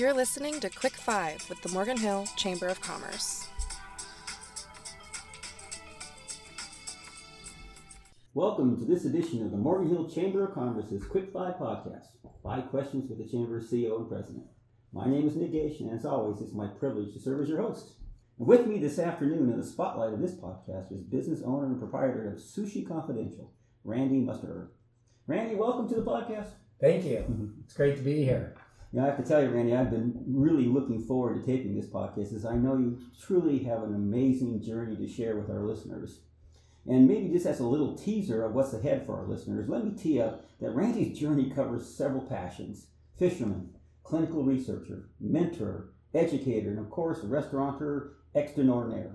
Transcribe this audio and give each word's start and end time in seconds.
You're 0.00 0.14
listening 0.14 0.60
to 0.60 0.70
Quick 0.70 0.94
Five 0.94 1.46
with 1.50 1.60
the 1.60 1.68
Morgan 1.68 1.98
Hill 1.98 2.26
Chamber 2.34 2.68
of 2.68 2.80
Commerce. 2.80 3.46
Welcome 8.32 8.78
to 8.78 8.86
this 8.86 9.04
edition 9.04 9.44
of 9.44 9.50
the 9.50 9.58
Morgan 9.58 9.90
Hill 9.90 10.08
Chamber 10.08 10.46
of 10.46 10.54
Commerce's 10.54 11.04
Quick 11.04 11.30
Five 11.34 11.56
podcast. 11.56 12.06
Five 12.42 12.70
questions 12.70 13.10
with 13.10 13.18
the 13.18 13.30
Chamber's 13.30 13.70
CEO 13.70 13.98
and 14.00 14.08
President. 14.08 14.46
My 14.94 15.06
name 15.06 15.28
is 15.28 15.36
Nick 15.36 15.52
Gaich, 15.52 15.80
and 15.80 15.90
as 15.90 16.06
always, 16.06 16.40
it's 16.40 16.54
my 16.54 16.68
privilege 16.68 17.12
to 17.12 17.20
serve 17.20 17.42
as 17.42 17.50
your 17.50 17.60
host. 17.60 17.96
And 18.38 18.48
with 18.48 18.66
me 18.66 18.78
this 18.78 18.98
afternoon 18.98 19.52
in 19.52 19.58
the 19.58 19.66
spotlight 19.66 20.14
of 20.14 20.22
this 20.22 20.34
podcast 20.34 20.92
is 20.92 21.02
business 21.02 21.42
owner 21.44 21.66
and 21.66 21.78
proprietor 21.78 22.26
of 22.26 22.38
Sushi 22.38 22.88
Confidential, 22.88 23.52
Randy 23.84 24.22
Musterer. 24.22 24.68
Randy, 25.26 25.56
welcome 25.56 25.90
to 25.90 25.96
the 25.96 26.10
podcast. 26.10 26.52
Thank 26.80 27.04
you. 27.04 27.18
Mm-hmm. 27.18 27.48
It's 27.64 27.74
great 27.74 27.98
to 27.98 28.02
be 28.02 28.24
here. 28.24 28.56
Yeah, 28.92 29.04
I 29.04 29.06
have 29.06 29.18
to 29.18 29.22
tell 29.22 29.40
you, 29.40 29.50
Randy, 29.50 29.74
I've 29.74 29.90
been 29.90 30.20
really 30.26 30.66
looking 30.66 31.00
forward 31.04 31.40
to 31.40 31.46
taping 31.46 31.76
this 31.76 31.86
podcast 31.86 32.34
as 32.34 32.44
I 32.44 32.56
know 32.56 32.76
you 32.76 32.98
truly 33.24 33.60
have 33.60 33.84
an 33.84 33.94
amazing 33.94 34.60
journey 34.62 34.96
to 34.96 35.06
share 35.06 35.36
with 35.36 35.48
our 35.48 35.64
listeners. 35.64 36.20
And 36.88 37.06
maybe 37.06 37.28
just 37.28 37.46
as 37.46 37.60
a 37.60 37.66
little 37.66 37.94
teaser 37.94 38.44
of 38.44 38.52
what's 38.52 38.72
ahead 38.72 39.06
for 39.06 39.16
our 39.16 39.28
listeners, 39.28 39.68
let 39.68 39.84
me 39.84 39.92
tee 39.92 40.20
up 40.20 40.44
that 40.60 40.74
Randy's 40.74 41.16
journey 41.16 41.50
covers 41.50 41.86
several 41.86 42.22
passions 42.22 42.88
fisherman, 43.16 43.74
clinical 44.02 44.42
researcher, 44.42 45.10
mentor, 45.20 45.90
educator, 46.12 46.70
and 46.70 46.78
of 46.80 46.90
course, 46.90 47.20
restaurateur 47.22 48.14
extraordinaire, 48.34 49.14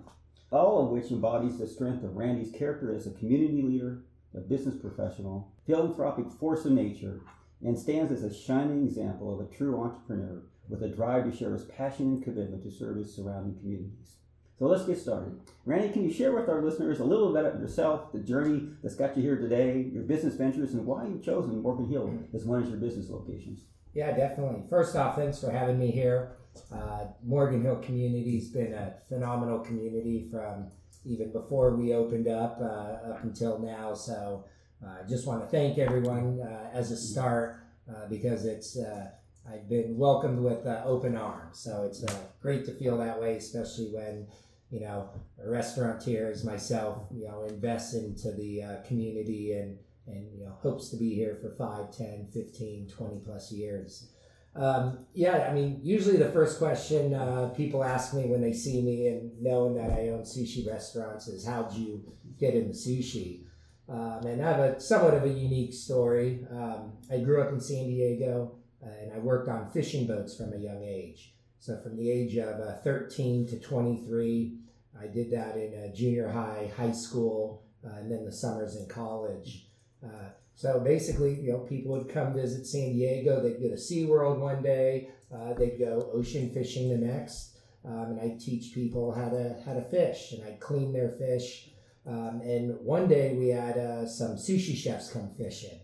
all 0.52 0.86
of 0.86 0.92
which 0.92 1.12
embodies 1.12 1.58
the 1.58 1.68
strength 1.68 2.04
of 2.04 2.16
Randy's 2.16 2.52
character 2.52 2.96
as 2.96 3.08
a 3.08 3.12
community 3.12 3.62
leader, 3.62 4.04
a 4.34 4.40
business 4.40 4.76
professional, 4.76 5.52
philanthropic 5.66 6.32
force 6.32 6.66
of 6.66 6.72
nature, 6.72 7.22
and 7.66 7.78
stands 7.78 8.12
as 8.12 8.24
a 8.24 8.34
shining 8.34 8.86
example 8.86 9.34
of 9.34 9.46
a 9.46 9.52
true 9.52 9.82
entrepreneur 9.82 10.44
with 10.70 10.84
a 10.84 10.88
drive 10.88 11.30
to 11.30 11.36
share 11.36 11.52
his 11.52 11.66
passion 11.66 12.06
and 12.14 12.23
commitment 12.23 12.64
to 12.64 12.72
serve 12.72 12.98
his 12.98 13.14
surrounding 13.14 13.58
communities. 13.59 14.17
So 14.58 14.67
let's 14.67 14.86
get 14.86 14.98
started. 14.98 15.38
Randy, 15.66 15.89
can 15.92 16.04
you 16.04 16.14
share 16.14 16.34
with 16.34 16.48
our 16.48 16.62
listeners 16.62 17.00
a 17.00 17.04
little 17.04 17.34
bit 17.34 17.44
about 17.44 17.59
yourself, 17.59 18.14
the 18.14 18.20
journey 18.20 18.70
that's 18.81 18.95
got 18.95 19.17
you 19.17 19.23
here 19.23 19.36
today, 19.36 19.89
your 19.92 20.04
business 20.04 20.36
ventures, 20.36 20.73
and 20.73 20.86
why 20.86 21.06
you've 21.06 21.23
chosen 21.23 21.62
Morgan 21.62 21.89
Hill 21.89 22.17
as 22.34 22.45
one 22.45 22.62
of 22.62 22.70
your 22.70 22.78
business 22.78 23.09
locations? 23.09 23.66
Yeah, 23.94 24.16
definitely. 24.16 24.61
First 24.70 24.95
off, 24.95 25.17
thanks 25.17 25.42
for 25.42 25.52
having 25.52 25.78
me 25.78 25.92
here. 25.92 26.38
Uh, 26.72 27.08
Morgan 27.26 27.64
Hill 27.64 27.78
community's 27.78 28.50
been 28.50 28.73
a 28.73 28.94
phenomenal 29.09 29.59
community 29.59 30.28
from 30.32 30.67
even 31.04 31.32
before 31.32 31.76
we 31.76 31.94
opened 31.94 32.28
up 32.28 32.59
uh, 32.61 33.11
up 33.11 33.23
until 33.23 33.59
now. 33.59 33.94
So 33.94 34.45
I 34.86 35.02
uh, 35.02 35.08
just 35.08 35.28
want 35.28 35.42
to 35.42 35.48
thank 35.48 35.78
everyone 35.78 36.39
uh, 36.42 36.70
as 36.73 36.92
a 36.92 36.98
start 36.98 37.64
uh, 37.89 38.08
because 38.09 38.45
it's 38.45 38.78
uh, 38.78 39.09
I've 39.52 39.69
been 39.69 39.97
welcomed 39.97 40.39
with 40.39 40.66
open 40.86 41.16
arms. 41.16 41.59
So 41.59 41.83
it's 41.83 42.03
great 42.42 42.66
to 42.66 42.73
feel 42.73 42.97
that 42.97 43.22
way, 43.22 43.36
especially 43.36 43.89
when 43.92 44.27
you 44.75 44.81
know, 44.81 45.09
restaurateurs 45.44 46.44
myself, 46.44 47.08
you 47.09 47.25
know, 47.27 47.44
invest 47.44 47.94
into 47.94 48.31
the 48.33 48.61
uh, 48.61 48.75
community 48.86 49.53
and, 49.53 49.77
and, 50.08 50.27
you 50.38 50.45
know, 50.45 50.53
hopes 50.61 50.89
to 50.89 50.97
be 50.97 51.14
here 51.14 51.38
for 51.42 51.55
5, 51.55 51.95
10, 51.95 52.27
15, 52.33 52.89
20 52.89 53.19
plus 53.23 53.52
years. 53.52 54.09
Um, 54.55 55.05
yeah, 55.14 55.47
I 55.49 55.53
mean, 55.53 55.80
usually 55.81 56.17
the 56.17 56.31
first 56.31 56.58
question 56.58 57.14
uh, 57.14 57.49
people 57.55 57.83
ask 57.83 58.14
me 58.14 58.25
when 58.25 58.42
they 58.42 58.53
see 58.53 58.81
me 58.81 59.08
and 59.08 59.31
knowing 59.42 59.75
that 59.75 59.92
I 59.92 60.09
own 60.09 60.23
sushi 60.23 60.67
restaurants 60.67 61.27
is, 61.27 61.45
how'd 61.45 61.73
you 61.73 62.02
get 62.38 62.53
into 62.53 62.73
sushi? 62.73 63.45
Um, 63.88 64.25
and 64.25 64.44
I 64.44 64.50
have 64.50 64.59
a 64.59 64.80
somewhat 64.80 65.14
of 65.14 65.23
a 65.23 65.30
unique 65.30 65.73
story. 65.73 66.45
Um, 66.52 66.94
I 67.11 67.19
grew 67.19 67.41
up 67.41 67.52
in 67.52 67.61
San 67.61 67.86
Diego 67.86 68.55
uh, 68.83 68.89
and 69.02 69.14
I 69.14 69.19
worked 69.19 69.47
on 69.47 69.69
fishing 69.72 70.08
boats 70.08 70.36
from 70.36 70.53
a 70.53 70.58
young 70.58 70.83
age. 70.83 71.33
So 71.59 71.80
from 71.81 71.97
the 71.97 72.09
age 72.09 72.38
of 72.38 72.59
uh, 72.59 72.77
13 72.83 73.47
to 73.47 73.59
23, 73.59 74.58
I 74.99 75.08
did 75.08 75.32
that 75.32 75.55
in 75.58 75.93
junior 75.95 76.30
high, 76.30 76.71
high 76.76 76.92
school, 76.92 77.64
uh, 77.86 77.98
and 77.98 78.11
then 78.11 78.26
the 78.26 78.32
summers 78.32 78.76
in 78.76 78.87
college. 78.87 79.67
Uh, 80.04 80.30
so 80.55 80.80
basically, 80.80 81.39
you 81.42 81.52
know, 81.52 81.60
people 81.60 81.92
would 81.92 82.10
come 82.10 82.33
visit 82.33 82.65
San 82.65 82.93
Diego. 82.93 83.42
They'd 83.42 83.61
go 83.61 83.70
to 83.70 83.76
SeaWorld 83.76 84.39
one 84.39 84.64
day. 84.64 85.10
Uh, 85.33 85.54
they'd 85.54 85.77
go 85.77 86.10
ocean 86.14 86.52
fishing 86.52 86.89
the 86.89 86.98
next. 86.98 87.58
Um, 87.83 88.11
and 88.11 88.21
I'd 88.21 88.39
teach 88.39 88.73
people 88.73 89.11
how 89.11 89.30
to 89.30 89.55
how 89.64 89.73
to 89.73 89.83
fish, 89.83 90.31
and 90.31 90.43
I'd 90.43 90.60
clean 90.60 90.92
their 90.92 91.10
fish. 91.10 91.70
Um, 92.08 92.42
and 92.43 92.77
one 92.82 93.08
day 93.08 93.33
we 93.33 93.49
had 93.49 93.77
uh, 93.77 94.08
some 94.08 94.36
sushi 94.36 94.76
chefs 94.76 95.10
come 95.11 95.32
fishing. 95.38 95.80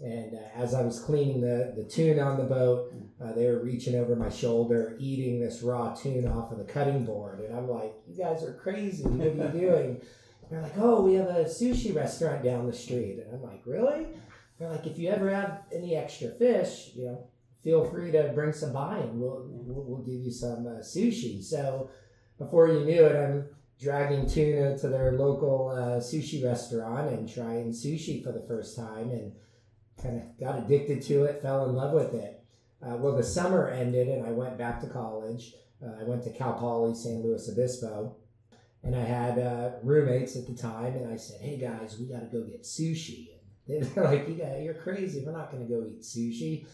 And 0.00 0.34
uh, 0.34 0.60
as 0.60 0.74
I 0.74 0.82
was 0.82 1.00
cleaning 1.00 1.40
the, 1.40 1.72
the 1.76 1.84
tuna 1.84 2.22
on 2.22 2.36
the 2.36 2.44
boat, 2.44 2.92
uh, 3.22 3.32
they 3.32 3.46
were 3.46 3.62
reaching 3.62 3.94
over 3.94 4.16
my 4.16 4.28
shoulder, 4.28 4.96
eating 4.98 5.40
this 5.40 5.62
raw 5.62 5.94
tuna 5.94 6.36
off 6.36 6.52
of 6.52 6.58
the 6.58 6.64
cutting 6.64 7.04
board. 7.04 7.40
And 7.40 7.56
I'm 7.56 7.68
like, 7.68 7.94
you 8.06 8.16
guys 8.16 8.42
are 8.42 8.54
crazy. 8.54 9.04
What 9.04 9.26
are 9.26 9.30
you 9.30 9.60
doing? 9.60 10.00
they're 10.50 10.62
like, 10.62 10.78
oh, 10.78 11.02
we 11.02 11.14
have 11.14 11.28
a 11.28 11.44
sushi 11.44 11.94
restaurant 11.94 12.44
down 12.44 12.66
the 12.66 12.72
street. 12.72 13.18
And 13.18 13.34
I'm 13.34 13.42
like, 13.42 13.62
really? 13.64 14.06
They're 14.58 14.70
like, 14.70 14.86
if 14.86 14.98
you 14.98 15.08
ever 15.08 15.34
have 15.34 15.62
any 15.72 15.96
extra 15.96 16.28
fish, 16.30 16.90
you 16.94 17.06
know, 17.06 17.26
feel 17.62 17.84
free 17.84 18.12
to 18.12 18.30
bring 18.34 18.52
some 18.52 18.72
by 18.72 18.98
and 18.98 19.20
we'll, 19.20 19.46
we'll, 19.48 19.84
we'll 19.84 20.02
give 20.02 20.20
you 20.20 20.30
some 20.30 20.66
uh, 20.66 20.80
sushi. 20.80 21.42
So 21.42 21.90
before 22.38 22.68
you 22.68 22.84
knew 22.84 23.04
it, 23.04 23.16
I'm 23.16 23.46
dragging 23.80 24.28
tuna 24.28 24.78
to 24.78 24.88
their 24.88 25.12
local 25.12 25.70
uh, 25.70 26.00
sushi 26.00 26.44
restaurant 26.44 27.10
and 27.10 27.32
trying 27.32 27.70
sushi 27.70 28.22
for 28.22 28.32
the 28.32 28.44
first 28.46 28.76
time. 28.76 29.10
And 29.10 29.32
kind 30.02 30.20
of 30.20 30.40
got 30.40 30.58
addicted 30.58 31.02
to 31.02 31.24
it, 31.24 31.42
fell 31.42 31.68
in 31.68 31.74
love 31.74 31.92
with 31.92 32.14
it. 32.14 32.42
Uh, 32.82 32.96
well, 32.96 33.16
the 33.16 33.22
summer 33.22 33.68
ended 33.68 34.08
and 34.08 34.26
I 34.26 34.30
went 34.30 34.58
back 34.58 34.80
to 34.80 34.86
college. 34.86 35.54
Uh, 35.82 36.00
I 36.00 36.04
went 36.04 36.22
to 36.24 36.30
Cal 36.30 36.54
Poly 36.54 36.94
San 36.94 37.22
Luis 37.22 37.48
Obispo, 37.48 38.16
and 38.82 38.94
I 38.94 39.00
had 39.00 39.38
uh, 39.38 39.70
roommates 39.82 40.36
at 40.36 40.46
the 40.46 40.54
time. 40.54 40.94
And 40.94 41.12
I 41.12 41.16
said, 41.16 41.40
"Hey 41.40 41.58
guys, 41.58 41.98
we 41.98 42.06
got 42.06 42.20
to 42.20 42.26
go 42.26 42.44
get 42.44 42.62
sushi." 42.62 43.28
And 43.68 43.82
they're 43.82 44.04
like, 44.10 44.28
"You 44.28 44.34
got, 44.34 44.60
you're 44.62 44.74
crazy. 44.74 45.22
We're 45.24 45.32
not 45.32 45.50
going 45.50 45.66
to 45.66 45.72
go 45.72 45.84
eat 45.86 46.02
sushi." 46.02 46.66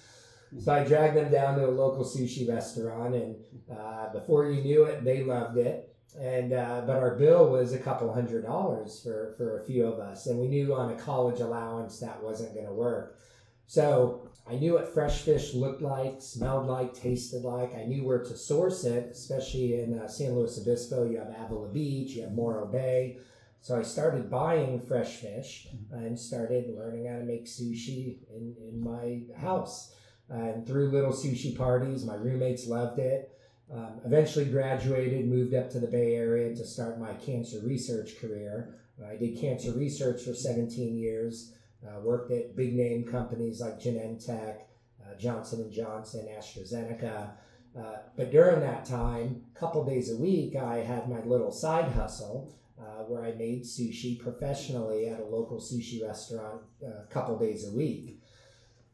So 0.59 0.73
I 0.73 0.85
dragged 0.85 1.17
them 1.17 1.31
down 1.31 1.57
to 1.57 1.67
a 1.67 1.71
local 1.71 2.05
sushi 2.05 2.49
restaurant, 2.49 3.15
and 3.15 3.37
uh, 3.73 4.13
before 4.13 4.51
you 4.51 4.63
knew 4.63 4.85
it, 4.85 5.05
they 5.05 5.23
loved 5.23 5.57
it 5.59 5.90
and 6.19 6.53
uh, 6.53 6.83
but 6.87 6.97
our 6.97 7.15
bill 7.15 7.51
was 7.51 7.73
a 7.73 7.79
couple 7.79 8.13
hundred 8.13 8.45
dollars 8.45 9.01
for 9.03 9.35
for 9.37 9.61
a 9.61 9.65
few 9.65 9.87
of 9.87 10.01
us 10.01 10.27
and 10.27 10.39
we 10.39 10.49
knew 10.49 10.75
on 10.75 10.93
a 10.93 10.97
college 10.97 11.41
allowance 11.41 12.01
that 12.01 12.23
wasn't 12.23 12.55
going 12.55 12.67
to 12.67 12.73
work. 12.73 13.19
So 13.67 14.27
i 14.49 14.55
knew 14.55 14.73
what 14.75 14.93
fresh 14.93 15.21
fish 15.23 15.55
looked 15.55 15.83
like 15.83 16.21
smelled 16.21 16.67
like 16.67 16.95
tasted 16.95 17.43
like. 17.43 17.75
I 17.75 17.85
knew 17.85 18.05
where 18.05 18.25
to 18.25 18.37
source 18.37 18.85
it 18.85 19.11
especially 19.13 19.81
in 19.81 19.99
uh, 19.99 20.09
san 20.09 20.35
luis 20.35 20.59
obispo. 20.59 21.09
You 21.09 21.19
have 21.19 21.35
avila 21.39 21.69
beach 21.69 22.13
you 22.13 22.23
have 22.23 22.33
morro 22.33 22.67
bay. 22.67 23.19
So 23.61 23.79
i 23.79 23.83
started 23.83 24.31
buying 24.31 24.81
fresh 24.81 25.17
fish 25.17 25.69
and 25.93 26.19
started 26.19 26.75
learning 26.77 27.07
how 27.07 27.19
to 27.19 27.25
make 27.25 27.47
sushi 27.47 28.19
in, 28.35 28.57
in 28.59 28.83
my 28.83 29.23
house. 29.41 29.95
And 30.29 30.67
through 30.67 30.91
little 30.91 31.13
sushi 31.13 31.57
parties 31.57 32.05
my 32.05 32.15
roommates 32.15 32.67
loved 32.67 32.99
it 32.99 33.37
um, 33.73 34.01
eventually 34.05 34.47
graduated, 34.47 35.29
moved 35.29 35.55
up 35.55 35.71
to 35.71 35.81
the 35.81 35.87
Bay 35.87 36.15
Area 36.15 36.55
to 36.55 36.65
start 36.65 36.99
my 36.99 37.13
cancer 37.15 37.59
research 37.63 38.21
career. 38.21 38.81
I 39.07 39.17
did 39.17 39.39
cancer 39.39 39.73
research 39.73 40.23
for 40.23 40.35
17 40.35 40.97
years. 40.97 41.53
Uh, 41.87 42.01
worked 42.01 42.31
at 42.31 42.57
big 42.57 42.75
name 42.75 43.05
companies 43.05 43.61
like 43.61 43.81
Genentech, 43.81 44.57
uh, 45.01 45.15
Johnson 45.19 45.71
& 45.71 45.73
Johnson, 45.73 46.29
AstraZeneca. 46.37 47.31
Uh, 47.79 47.97
but 48.17 48.31
during 48.31 48.61
that 48.61 48.85
time, 48.85 49.43
a 49.55 49.59
couple 49.59 49.85
days 49.85 50.13
a 50.13 50.17
week, 50.17 50.57
I 50.57 50.79
had 50.79 51.09
my 51.09 51.23
little 51.25 51.53
side 51.53 51.93
hustle 51.93 52.55
uh, 52.79 53.05
where 53.05 53.25
I 53.25 53.33
made 53.33 53.63
sushi 53.63 54.19
professionally 54.19 55.09
at 55.09 55.21
a 55.21 55.25
local 55.25 55.59
sushi 55.59 56.03
restaurant 56.07 56.63
uh, 56.83 57.03
a 57.03 57.07
couple 57.09 57.39
days 57.39 57.69
a 57.69 57.73
week. 57.73 58.21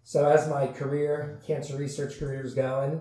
So 0.05 0.29
as 0.29 0.49
my 0.49 0.69
career, 0.69 1.41
cancer 1.47 1.77
research 1.77 2.19
career 2.19 2.45
is 2.45 2.55
going, 2.55 3.01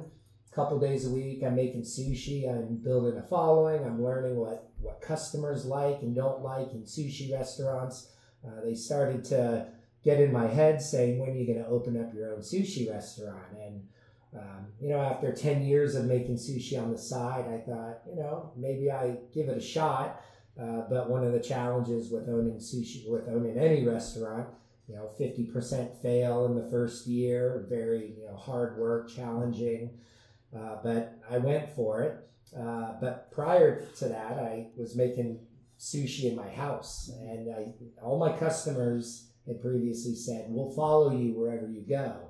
couple 0.56 0.80
days 0.80 1.06
a 1.06 1.10
week. 1.10 1.44
I'm 1.44 1.56
making 1.56 1.82
sushi. 1.82 2.50
I'm 2.50 2.78
building 2.78 3.18
a 3.18 3.22
following. 3.22 3.84
I'm 3.84 4.02
learning 4.02 4.38
what, 4.38 4.70
what 4.80 5.02
customers 5.02 5.66
like 5.66 6.02
and 6.02 6.16
don't 6.16 6.42
like 6.42 6.72
in 6.72 6.84
sushi 6.84 7.34
restaurants. 7.34 8.14
Uh, 8.46 8.62
they 8.64 8.74
started 8.74 9.26
to 9.26 9.68
get 10.04 10.22
in 10.22 10.32
my 10.32 10.48
head 10.48 10.82
saying, 10.82 11.20
when 11.20 11.30
are 11.30 11.34
you 11.34 11.46
going 11.46 11.60
to 11.60 11.68
open 11.68 12.00
up 12.02 12.14
your 12.14 12.34
own 12.34 12.40
sushi 12.40 12.90
restaurant? 12.90 13.44
And, 13.60 13.88
um, 14.34 14.68
you 14.80 14.90
know, 14.90 15.02
after 15.02 15.34
10 15.34 15.64
years 15.64 15.96
of 15.96 16.06
making 16.06 16.36
sushi 16.36 16.82
on 16.82 16.92
the 16.92 16.98
side, 16.98 17.46
I 17.48 17.58
thought, 17.70 18.02
you 18.08 18.16
know, 18.16 18.52
maybe 18.56 18.90
I 18.90 19.18
give 19.34 19.50
it 19.50 19.58
a 19.58 19.62
shot. 19.62 20.22
Uh, 20.58 20.84
but 20.90 21.10
one 21.10 21.26
of 21.26 21.34
the 21.34 21.40
challenges 21.40 22.12
with 22.12 22.30
owning 22.30 22.60
sushi, 22.60 23.10
with 23.10 23.28
owning 23.28 23.58
any 23.58 23.86
restaurant, 23.86 24.48
you 24.88 24.96
know, 24.96 25.10
50% 25.20 26.02
fail 26.02 26.46
in 26.46 26.56
the 26.56 26.70
first 26.70 27.08
year, 27.08 27.66
very, 27.70 28.14
you 28.18 28.26
know, 28.26 28.38
hard 28.38 28.78
work, 28.78 29.10
challenging. 29.10 29.90
Uh, 30.56 30.78
but 30.84 31.20
I 31.30 31.38
went 31.38 31.70
for 31.76 32.02
it. 32.02 32.30
Uh, 32.58 32.94
but 33.02 33.32
prior 33.32 33.82
to 33.98 34.08
that, 34.08 34.34
I 34.40 34.68
was 34.78 34.96
making 34.96 35.40
sushi 35.78 36.30
in 36.30 36.36
my 36.36 36.50
house, 36.50 37.12
and 37.22 37.54
I, 37.54 37.68
all 38.02 38.18
my 38.18 38.32
customers 38.38 39.32
had 39.46 39.62
previously 39.62 40.16
said, 40.16 40.46
"We'll 40.48 40.72
follow 40.72 41.12
you 41.12 41.34
wherever 41.34 41.68
you 41.68 41.82
go." 41.82 42.30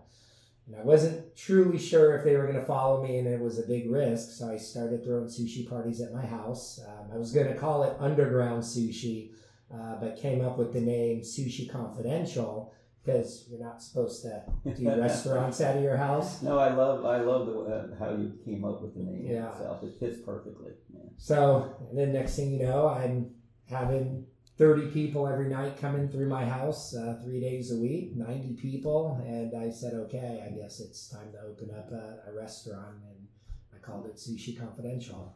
And 0.68 0.76
I 0.76 0.84
wasn't 0.84 1.36
truly 1.36 1.78
sure 1.78 2.18
if 2.18 2.24
they 2.24 2.36
were 2.36 2.48
going 2.48 2.60
to 2.60 2.66
follow 2.66 3.04
me, 3.04 3.20
and 3.20 3.28
it 3.28 3.40
was 3.40 3.60
a 3.60 3.68
big 3.68 3.90
risk. 3.90 4.32
So 4.32 4.50
I 4.52 4.58
started 4.58 5.04
throwing 5.04 5.28
sushi 5.28 5.70
parties 5.70 6.02
at 6.02 6.12
my 6.12 6.26
house. 6.26 6.80
Um, 6.88 7.12
I 7.14 7.18
was 7.18 7.32
going 7.32 7.48
to 7.48 7.54
call 7.54 7.84
it 7.84 7.96
Underground 8.00 8.64
Sushi, 8.64 9.30
uh, 9.72 9.98
but 10.02 10.18
came 10.18 10.44
up 10.44 10.58
with 10.58 10.74
the 10.74 10.82
name 10.82 11.22
Sushi 11.22 11.70
Confidential 11.70 12.74
because 13.06 13.46
you're 13.50 13.60
not 13.60 13.82
supposed 13.82 14.24
to 14.24 14.44
do 14.76 14.88
restaurants 15.02 15.62
out 15.62 15.78
of 15.78 15.84
your 15.84 15.98
house. 15.98 16.42
No, 16.42 16.58
I 16.58 16.74
love 16.74 17.06
I 17.06 17.20
love 17.22 17.46
the, 17.48 17.54
uh, 17.60 17.96
how 18.00 18.12
you 18.12 18.34
came 18.44 18.66
up 18.66 18.82
with 18.82 18.96
the 18.96 19.02
name 19.04 19.26
Yeah. 19.28 19.52
itself. 19.52 19.84
It 19.84 19.94
fits 20.00 20.18
perfectly. 20.26 20.72
Yeah. 20.94 21.02
So 21.18 21.76
and 21.90 21.98
then 21.98 22.14
next 22.14 22.36
thing 22.36 22.52
you 22.54 22.64
know, 22.66 22.88
I'm 22.90 23.32
having 23.70 24.26
30 24.58 24.88
people 24.92 25.28
every 25.28 25.50
night 25.50 25.78
coming 25.80 26.08
through 26.08 26.30
my 26.30 26.46
house 26.46 26.96
uh, 26.96 27.20
three 27.24 27.42
days 27.42 27.72
a 27.74 27.78
week, 27.78 28.16
90 28.16 28.54
people. 28.54 29.22
And 29.28 29.54
I 29.54 29.70
said, 29.70 29.94
okay, 29.94 30.42
I 30.46 30.50
guess 30.58 30.80
it's 30.80 31.10
time 31.10 31.32
to 31.34 31.42
open 31.42 31.72
up 31.78 31.92
a, 31.92 32.30
a 32.30 32.34
restaurant. 32.34 32.96
And 33.10 33.28
I 33.74 33.78
called 33.86 34.06
it 34.06 34.16
Sushi 34.16 34.58
Confidential. 34.58 35.36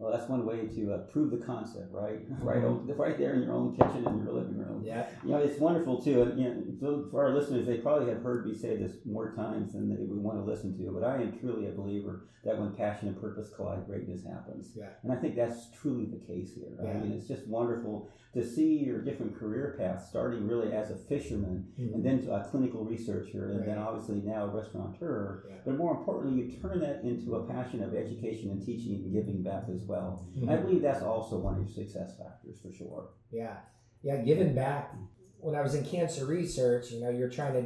Well, 0.00 0.10
that's 0.10 0.28
one 0.30 0.46
way 0.46 0.66
to 0.66 0.94
uh, 0.94 0.98
prove 1.12 1.30
the 1.30 1.36
concept, 1.44 1.92
right? 1.92 2.20
Right, 2.42 2.64
o- 2.64 2.82
right 2.96 3.18
there 3.18 3.34
in 3.34 3.42
your 3.42 3.52
own 3.54 3.76
kitchen 3.76 4.06
in 4.06 4.24
your 4.24 4.32
living 4.32 4.56
room. 4.56 4.82
Yeah. 4.84 5.06
You 5.22 5.32
know, 5.32 5.36
it's 5.38 5.60
wonderful 5.60 6.00
too. 6.02 6.22
And 6.22 6.38
you 6.40 6.78
know, 6.80 7.06
for- 7.10 7.22
our 7.26 7.34
listeners, 7.34 7.66
they 7.66 7.76
probably 7.78 8.08
have 8.08 8.22
heard 8.22 8.46
me 8.46 8.54
say 8.54 8.76
this 8.76 8.96
more 9.04 9.32
times 9.32 9.74
than 9.74 9.88
they 9.90 9.96
would 10.02 10.18
want 10.22 10.38
to 10.38 10.44
listen 10.50 10.76
to. 10.78 10.90
But 10.90 11.04
I 11.04 11.16
am 11.22 11.38
truly 11.38 11.66
a 11.68 11.72
believer 11.72 12.24
that 12.44 12.58
when 12.58 12.72
passion 12.74 13.08
and 13.08 13.20
purpose 13.20 13.50
collide, 13.54 13.86
greatness 13.86 14.24
happens. 14.24 14.70
Yeah. 14.74 14.86
And 15.02 15.12
I 15.12 15.16
think 15.16 15.36
that's 15.36 15.70
truly 15.78 16.06
the 16.06 16.16
case 16.26 16.54
here. 16.54 16.72
I 16.80 16.84
Yeah. 16.84 17.00
mean, 17.00 17.12
it's 17.12 17.28
just 17.28 17.46
wonderful 17.46 18.08
to 18.32 18.42
see 18.46 18.78
your 18.78 19.02
different 19.02 19.36
career 19.38 19.74
paths, 19.76 20.08
starting 20.08 20.46
really 20.46 20.72
as 20.72 20.90
a 20.92 20.96
fisherman, 20.96 21.66
Mhm. 21.78 21.94
and 21.96 22.04
then 22.04 22.22
to 22.22 22.32
a 22.32 22.44
clinical 22.44 22.84
researcher, 22.84 23.50
and 23.50 23.66
then 23.66 23.76
obviously 23.76 24.22
now 24.22 24.44
a 24.44 24.48
restaurateur. 24.56 25.44
Yeah. 25.48 25.56
But 25.66 25.76
more 25.76 25.96
importantly, 25.98 26.40
you 26.44 26.52
turn 26.62 26.78
that 26.80 27.02
into 27.02 27.34
a 27.34 27.44
passion 27.46 27.82
of 27.82 27.92
education 27.94 28.50
and 28.50 28.64
teaching 28.64 28.94
and 28.94 29.12
giving 29.12 29.42
back 29.42 29.64
as 29.68 29.82
well. 29.82 29.89
Mhm. 30.36 30.48
I 30.48 30.56
believe 30.56 30.82
that's 30.82 31.02
also 31.02 31.38
one 31.38 31.54
of 31.54 31.60
your 31.60 31.68
success 31.68 32.16
factors 32.16 32.60
for 32.60 32.72
sure. 32.72 33.08
Yeah, 33.30 33.56
yeah. 34.02 34.16
Giving 34.22 34.54
back. 34.54 34.94
When 35.38 35.54
I 35.54 35.62
was 35.62 35.74
in 35.74 35.84
cancer 35.84 36.26
research, 36.26 36.90
you 36.90 37.00
know, 37.00 37.08
you're 37.08 37.30
trying 37.30 37.54
to, 37.54 37.62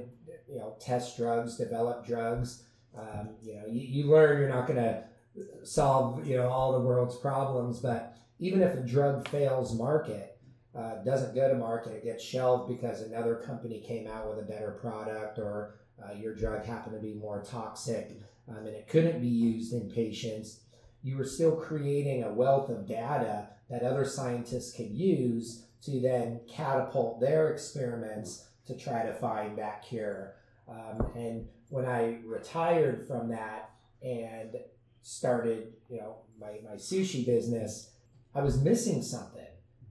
you 0.48 0.58
know, 0.58 0.76
test 0.80 1.16
drugs, 1.16 1.56
develop 1.56 2.06
drugs. 2.06 2.62
Um, 2.96 3.30
you 3.42 3.56
know, 3.56 3.66
you, 3.66 3.80
you 3.80 4.10
learn 4.10 4.38
you're 4.38 4.48
not 4.48 4.68
going 4.68 4.78
to 4.78 5.02
solve, 5.64 6.24
you 6.26 6.36
know, 6.36 6.48
all 6.48 6.72
the 6.72 6.80
world's 6.80 7.16
problems, 7.16 7.80
but 7.80 8.16
even 8.38 8.62
if 8.62 8.74
a 8.74 8.80
drug 8.80 9.26
fails 9.28 9.76
market, 9.76 10.38
uh, 10.74 11.02
doesn't 11.04 11.34
go 11.34 11.48
to 11.48 11.54
market, 11.54 11.92
it 11.92 12.04
gets 12.04 12.22
shelved 12.22 12.68
because 12.68 13.00
another 13.00 13.36
company 13.36 13.80
came 13.80 14.06
out 14.06 14.28
with 14.28 14.38
a 14.38 14.42
better 14.42 14.72
product, 14.80 15.38
or 15.38 15.74
uh, 16.02 16.12
your 16.12 16.34
drug 16.34 16.64
happened 16.64 16.94
to 16.94 17.00
be 17.00 17.14
more 17.14 17.42
toxic, 17.42 18.20
um, 18.48 18.58
and 18.58 18.68
it 18.68 18.88
couldn't 18.88 19.20
be 19.20 19.28
used 19.28 19.72
in 19.72 19.88
patients. 19.90 20.60
You 21.04 21.18
were 21.18 21.24
still 21.24 21.54
creating 21.54 22.24
a 22.24 22.32
wealth 22.32 22.70
of 22.70 22.88
data 22.88 23.48
that 23.70 23.82
other 23.82 24.04
scientists 24.04 24.74
could 24.74 24.90
use 24.90 25.66
to 25.82 26.00
then 26.00 26.40
catapult 26.48 27.20
their 27.20 27.50
experiments 27.50 28.48
to 28.66 28.76
try 28.76 29.04
to 29.04 29.12
find 29.12 29.58
that 29.58 29.84
cure. 29.86 30.34
Um, 30.66 31.12
and 31.14 31.46
when 31.68 31.84
I 31.84 32.20
retired 32.24 33.06
from 33.06 33.28
that 33.28 33.70
and 34.02 34.56
started, 35.02 35.74
you 35.90 35.98
know, 35.98 36.16
my, 36.40 36.58
my 36.68 36.76
sushi 36.76 37.26
business, 37.26 37.90
I 38.34 38.40
was 38.40 38.62
missing 38.62 39.02
something. 39.02 39.42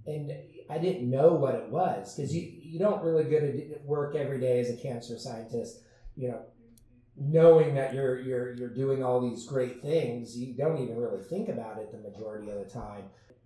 And 0.08 0.32
I 0.70 0.80
didn't 0.80 1.10
know 1.10 1.34
what 1.34 1.56
it 1.56 1.70
was 1.70 2.16
because 2.16 2.36
you, 2.36 2.52
you 2.62 2.80
don't 2.80 3.04
really 3.04 3.26
go 3.26 3.40
to 3.40 3.76
work 3.86 4.16
every 4.16 4.40
day 4.40 4.60
as 4.60 4.70
a 4.70 4.78
cancer 4.78 5.18
scientist, 5.20 5.82
you 6.16 6.30
know, 6.30 6.42
knowing 7.16 7.76
that 7.76 7.94
you're, 7.94 8.20
you're, 8.20 8.54
you're 8.56 8.74
doing 8.74 9.04
all 9.04 9.22
these 9.22 9.46
great 9.46 9.82
things. 9.82 10.38
You 10.38 10.54
don't 10.54 10.82
even 10.82 10.98
really 10.98 11.22
think 11.24 11.50
about 11.50 11.78
it 11.78 11.92
the 11.92 12.10
majority 12.10 12.50
of 12.50 12.58
the 12.64 12.70
time 12.70 13.04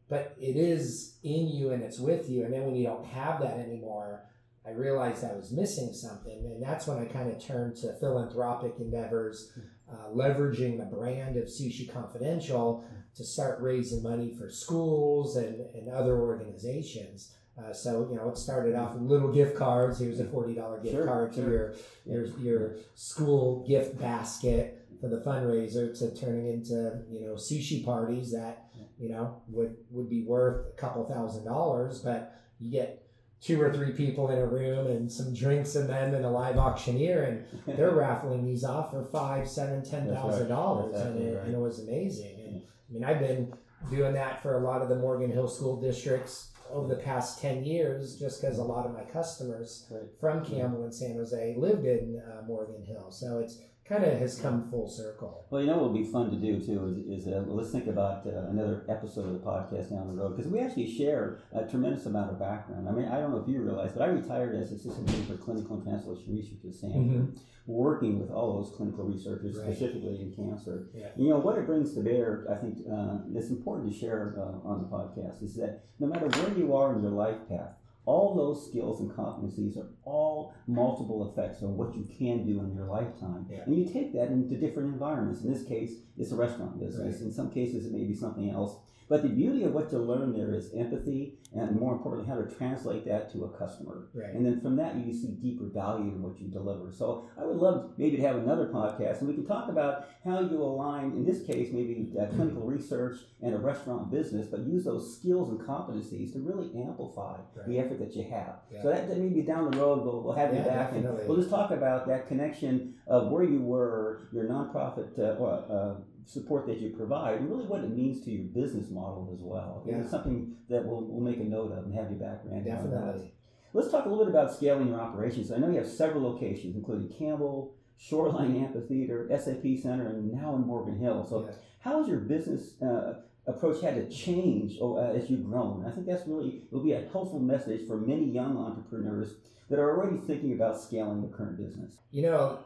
but 0.10 0.36
it 0.40 0.56
is 0.56 1.18
in 1.24 1.48
you 1.48 1.72
and 1.72 1.84
it's 1.84 2.00
with 2.00 2.30
you. 2.30 2.44
And 2.44 2.54
then 2.54 2.66
when 2.66 2.75
you 2.75 2.86
don't 2.86 3.06
have 3.06 3.42
that 3.42 3.60
anymore, 3.60 4.24
I 4.66 4.72
realized 4.72 5.24
I 5.24 5.34
was 5.34 5.52
missing 5.52 5.94
something. 5.94 6.46
And 6.46 6.64
that's 6.64 6.88
when 6.88 6.98
I 6.98 7.06
kind 7.06 7.30
of 7.30 7.44
turned 7.44 7.75
to 7.78 7.94
philanthropic 8.00 8.75
endeavors, 8.80 9.52
uh, 9.92 10.10
leveraging 10.13 10.78
the 10.78 10.96
brand 10.96 11.38
of 11.38 11.46
Sushi 11.46 11.92
Confidential 11.92 12.86
to 13.16 13.24
start 13.24 13.62
raising 13.62 14.04
money 14.04 14.34
for 14.34 14.50
schools 14.50 15.36
and, 15.36 15.62
and 15.74 15.90
other 15.90 16.20
organizations. 16.20 17.34
Uh, 17.57 17.74
so 17.74 18.07
you 18.09 18.15
know, 18.15 18.30
it 18.30 18.38
started 18.38 18.75
off 18.75 18.94
with 18.94 19.01
little 19.04 19.31
gift 19.31 19.56
cards. 19.56 20.00
Here's 20.00 20.19
a 20.19 20.25
forty 20.25 20.54
dollar 20.54 20.80
gift 20.80 20.95
Sure, 20.95 21.06
card 21.06 21.33
to 21.33 21.42
sure. 21.42 21.51
your 21.51 21.75
your 22.06 22.25
your 22.39 22.75
school 22.95 23.65
gift 23.68 24.00
basket 24.00 24.86
for 25.01 25.07
the 25.09 25.18
fundraiser 25.18 25.98
to 26.00 26.15
turning 26.15 26.48
into 26.48 27.01
you 27.09 27.21
know 27.21 27.33
sushi 27.33 27.83
parties 27.83 28.31
that 28.31 28.69
you 29.00 29.09
know 29.09 29.42
would 29.48 29.75
would 29.89 30.09
be 30.09 30.24
worth 30.24 30.68
a 30.68 30.80
couple 30.80 31.04
thousand 31.06 31.45
dollars. 31.45 32.00
But 32.00 32.39
you 32.59 32.71
get 32.71 33.04
two 33.42 33.62
or 33.62 33.71
three 33.71 33.92
people 33.92 34.30
in 34.30 34.38
a 34.39 34.45
room 34.45 34.88
and 34.88 35.12
some 35.12 35.33
drinks 35.33 35.75
and 35.75 35.89
them 35.89 36.13
and 36.13 36.25
a 36.25 36.30
live 36.30 36.57
auctioneer 36.57 37.24
and 37.24 37.45
they're 37.77 37.92
raffling 37.92 38.45
these 38.45 38.63
off 38.63 38.92
for 38.92 39.03
five 39.03 39.48
seven 39.48 39.83
ten 39.83 40.07
thousand 40.07 40.48
dollars. 40.50 40.95
And, 40.95 41.18
exactly 41.18 41.25
it, 41.25 41.36
right. 41.38 41.45
and 41.45 41.56
it 41.56 41.60
was 41.60 41.80
amazing. 41.80 42.36
And 42.45 42.62
i 42.89 42.94
mean 42.94 43.03
i've 43.03 43.19
been 43.19 43.53
doing 43.92 44.13
that 44.13 44.42
for 44.42 44.57
a 44.57 44.63
lot 44.63 44.81
of 44.81 44.89
the 44.89 44.95
morgan 44.95 45.31
hill 45.31 45.48
school 45.48 45.80
districts 45.80 46.50
over 46.72 46.88
the 46.88 47.02
past 47.02 47.42
10 47.42 47.64
years 47.64 48.18
just 48.19 48.42
because 48.42 48.58
a 48.58 48.64
lot 48.64 48.86
of 48.86 48.94
my 48.94 49.04
customers 49.04 49.88
Right. 49.92 50.04
from 50.19 50.46
campbell 50.46 50.84
and 50.84 50.94
san 50.94 51.16
jose 51.16 51.56
lived 51.58 51.86
in 51.86 52.22
uh, 52.25 52.42
morgan 52.46 52.84
hill 52.84 53.12
so 53.12 53.40
it's 53.40 53.60
kind 53.88 54.04
of 54.04 54.18
has 54.19 54.39
come 54.39 54.69
full 54.69 54.88
circle 54.88 55.45
Well, 55.50 55.62
you 55.62 55.68
know 55.68 55.78
what 55.78 55.92
would 55.94 56.04
be 56.04 56.10
fun 56.12 56.30
to 56.31 56.36
do 56.38 56.60
too 56.60 57.04
is, 57.10 57.25
is 57.25 57.28
uh, 57.34 57.44
let's 57.48 57.72
think 57.72 57.88
about 57.88 58.25
uh, 58.28 58.50
another 58.50 58.84
episode 58.89 59.25
of 59.28 59.34
the 59.34 59.39
podcast 59.39 59.89
down 59.92 60.07
the 60.07 60.22
road 60.22 60.36
because 60.36 60.51
we 60.51 60.60
actually 60.60 60.89
share 60.94 61.39
a 61.54 61.63
tremendous 61.66 62.06
amount 62.06 62.31
of 62.31 62.39
background. 62.39 62.88
I 62.88 62.92
mean, 62.92 63.06
I 63.06 63.19
don't 63.19 63.31
know 63.31 63.38
if 63.39 63.48
you 63.48 63.62
realize, 63.62 63.92
but 63.94 64.01
I 64.04 64.07
retired 64.07 64.56
as 64.56 64.72
assistant 64.72 65.07
dean 65.07 65.25
for 65.25 65.36
clinical 65.38 65.75
and 65.78 65.84
translation 65.84 66.36
research 66.36 66.66
at 66.68 66.74
Stanford, 66.74 67.38
working 67.66 68.19
with 68.19 68.31
all 68.31 68.62
those 68.62 68.75
clinical 68.75 69.06
researchers 69.06 69.57
Right. 69.57 69.66
specifically 69.74 70.19
in 70.22 70.34
cancer. 70.36 70.88
Yeah. 70.94 71.07
You 71.18 71.30
know 71.30 71.38
what 71.38 71.57
it 71.57 71.66
brings 71.66 71.94
to 71.95 72.01
bear. 72.01 72.45
I 72.50 72.56
think 72.56 72.78
uh, 72.92 73.18
it's 73.36 73.50
important 73.50 73.92
to 73.92 73.98
share 73.98 74.36
uh, 74.38 74.68
on 74.68 74.81
the 74.81 74.88
podcast 74.88 75.44
is 75.44 75.56
that 75.56 75.84
no 76.00 76.07
matter 76.07 76.28
where 76.28 76.57
you 76.57 76.75
are 76.75 76.94
in 76.95 77.01
your 77.01 77.12
life 77.12 77.38
path. 77.50 77.72
All 78.07 78.36
those 78.36 78.65
skills 78.65 79.01
and 79.01 79.12
competencies 79.12 79.77
are 79.77 79.89
all 80.06 80.54
multiple 80.65 81.30
effects 81.30 81.62
of 81.62 81.71
what 81.71 81.94
you 81.94 82.07
can 82.18 82.45
do 82.45 82.62
in 82.62 82.74
your 82.74 82.86
lifetime. 82.86 83.45
Yeah. 83.51 83.63
And 83.65 83.75
you 83.75 83.83
take 83.92 84.13
that 84.13 84.30
into 84.30 84.55
different 84.55 84.93
environments. 84.93 85.43
In 85.43 85.51
this 85.51 85.63
case, 85.63 85.91
it's 86.17 86.32
a 86.32 86.38
restaurant 86.38 86.79
business. 86.79 87.15
Right. 87.15 87.25
In 87.27 87.34
some 87.34 87.51
cases, 87.51 87.86
it 87.86 87.91
may 87.91 88.05
be 88.05 88.15
something 88.15 88.50
else. 88.50 88.77
But 89.10 89.24
the 89.24 89.30
beauty 89.30 89.64
of 89.64 89.74
what 89.74 89.92
you 89.92 90.00
learn 90.00 90.34
there 90.34 90.54
is 90.54 90.74
empathy 90.74 91.38
and 91.56 91.80
more 91.80 91.94
importantly, 91.94 92.28
how 92.28 92.40
to 92.40 92.56
translate 92.56 93.06
that 93.06 93.32
to 93.32 93.46
a 93.46 93.50
customer. 93.58 94.10
right 94.14 94.34
And 94.34 94.46
then 94.46 94.60
from 94.60 94.76
that, 94.78 94.96
you 94.96 95.14
see 95.14 95.30
deeper 95.30 95.66
value 95.66 96.12
in 96.12 96.22
what 96.22 96.40
you 96.40 96.48
deliver. 96.48 96.92
So 96.92 97.30
I 97.40 97.46
would 97.46 97.58
love 97.58 97.92
maybe 97.98 98.18
to 98.18 98.24
have 98.24 98.36
another 98.36 98.68
podcast 98.68 99.20
and 99.20 99.28
we 99.28 99.34
can 99.34 99.46
talk 99.46 99.70
about 99.70 100.08
how 100.26 100.42
you 100.42 100.62
align, 100.62 101.12
in 101.12 101.26
this 101.26 101.46
case, 101.46 101.70
maybe 101.72 102.12
uh, 102.20 102.26
clinical 102.28 102.64
research 102.64 103.18
and 103.42 103.54
a 103.54 103.58
restaurant 103.58 104.12
business, 104.12 104.48
but 104.48 104.62
use 104.62 104.84
those 104.84 105.18
skills 105.18 105.50
and 105.50 105.60
competencies 105.60 106.34
to 106.34 106.40
really 106.40 106.70
amplify 106.76 107.38
the 107.66 107.80
effort 107.80 108.00
that 108.00 108.16
you 108.16 108.24
have. 108.24 108.60
Yeah. 108.72 108.82
So 108.82 108.90
that, 108.90 109.08
that 109.08 109.18
maybe 109.18 109.42
down 109.42 109.72
the 109.72 109.78
road, 109.78 110.04
we'll, 110.04 110.22
we'll 110.22 110.34
have 110.36 110.54
you 110.54 110.60
back 110.60 110.92
definitely. 110.92 111.20
and 111.22 111.28
we'll 111.28 111.38
just 111.38 111.50
talk 111.50 111.72
about 111.72 112.08
that 112.08 112.28
connection 112.28 112.96
of 113.08 113.30
where 113.32 113.44
you 113.44 113.62
were, 113.62 114.28
your 114.34 114.46
nonprofit 114.46 115.18
uh, 115.18 115.44
uh, 115.44 115.96
support 116.27 116.67
that 116.67 116.79
you 116.79 116.89
provide, 116.89 117.36
and 117.39 117.50
really 117.50 117.65
what 117.65 117.84
it 117.84 117.89
means 117.96 118.24
to 118.25 118.31
your 118.31 118.43
business 118.43 118.89
model 118.89 119.29
as 119.34 119.39
well. 119.41 119.84
Yeah. 119.88 119.98
It's 120.00 120.12
something 120.12 120.55
that 120.69 120.86
we'll, 120.86 121.01
we'll 121.01 121.22
make 121.22 121.39
a 121.39 121.43
note 121.43 121.72
of 121.72 121.86
and 121.86 121.93
have 121.96 122.12
you 122.12 122.17
back, 122.17 122.41
Randy. 122.46 122.69
definitely 122.69 123.34
Let's 123.74 123.91
talk 123.91 124.05
a 124.05 124.10
little 124.10 124.25
bit 124.25 124.34
about 124.34 124.53
scaling 124.53 124.88
your 124.88 125.00
operations. 125.00 125.51
I 125.51 125.57
know 125.57 125.69
you 125.69 125.77
have 125.77 125.88
several 125.88 126.24
locations, 126.24 126.75
including 126.75 127.10
Campbell, 127.10 127.75
Shoreline 127.98 128.55
Amphitheater, 128.63 129.29
SAP 129.38 129.77
Center, 129.81 130.07
and 130.07 130.31
now 130.31 130.55
in 130.55 130.62
Morgan 130.65 130.98
Hill. 130.98 131.25
So, 131.25 131.46
Yeah. 131.46 131.51
how 131.79 132.00
has 132.00 132.07
your 132.07 132.19
business 132.19 132.81
uh, 132.81 133.22
approach 133.46 133.81
had 133.81 133.96
to 133.96 134.10
change 134.10 134.77
oh, 134.81 134.98
uh, 134.98 135.13
as 135.15 135.29
you've 135.29 135.46
grown? 135.46 135.86
I 135.86 135.91
think 135.91 136.07
that's 136.07 136.27
really 136.27 136.63
will 136.72 136.84
be 136.84 136.93
a 136.93 137.07
helpful 137.12 137.39
message 137.39 137.86
for 137.88 137.98
many 137.98 138.25
young 138.25 138.57
entrepreneurs 138.57 139.36
that 139.69 139.79
are 139.79 139.98
already 139.98 140.17
thinking 140.25 140.53
about 140.53 140.79
scaling 140.79 141.22
their 141.22 141.31
current 141.31 141.57
business. 141.57 141.98
you 142.12 142.22
know 142.24 142.60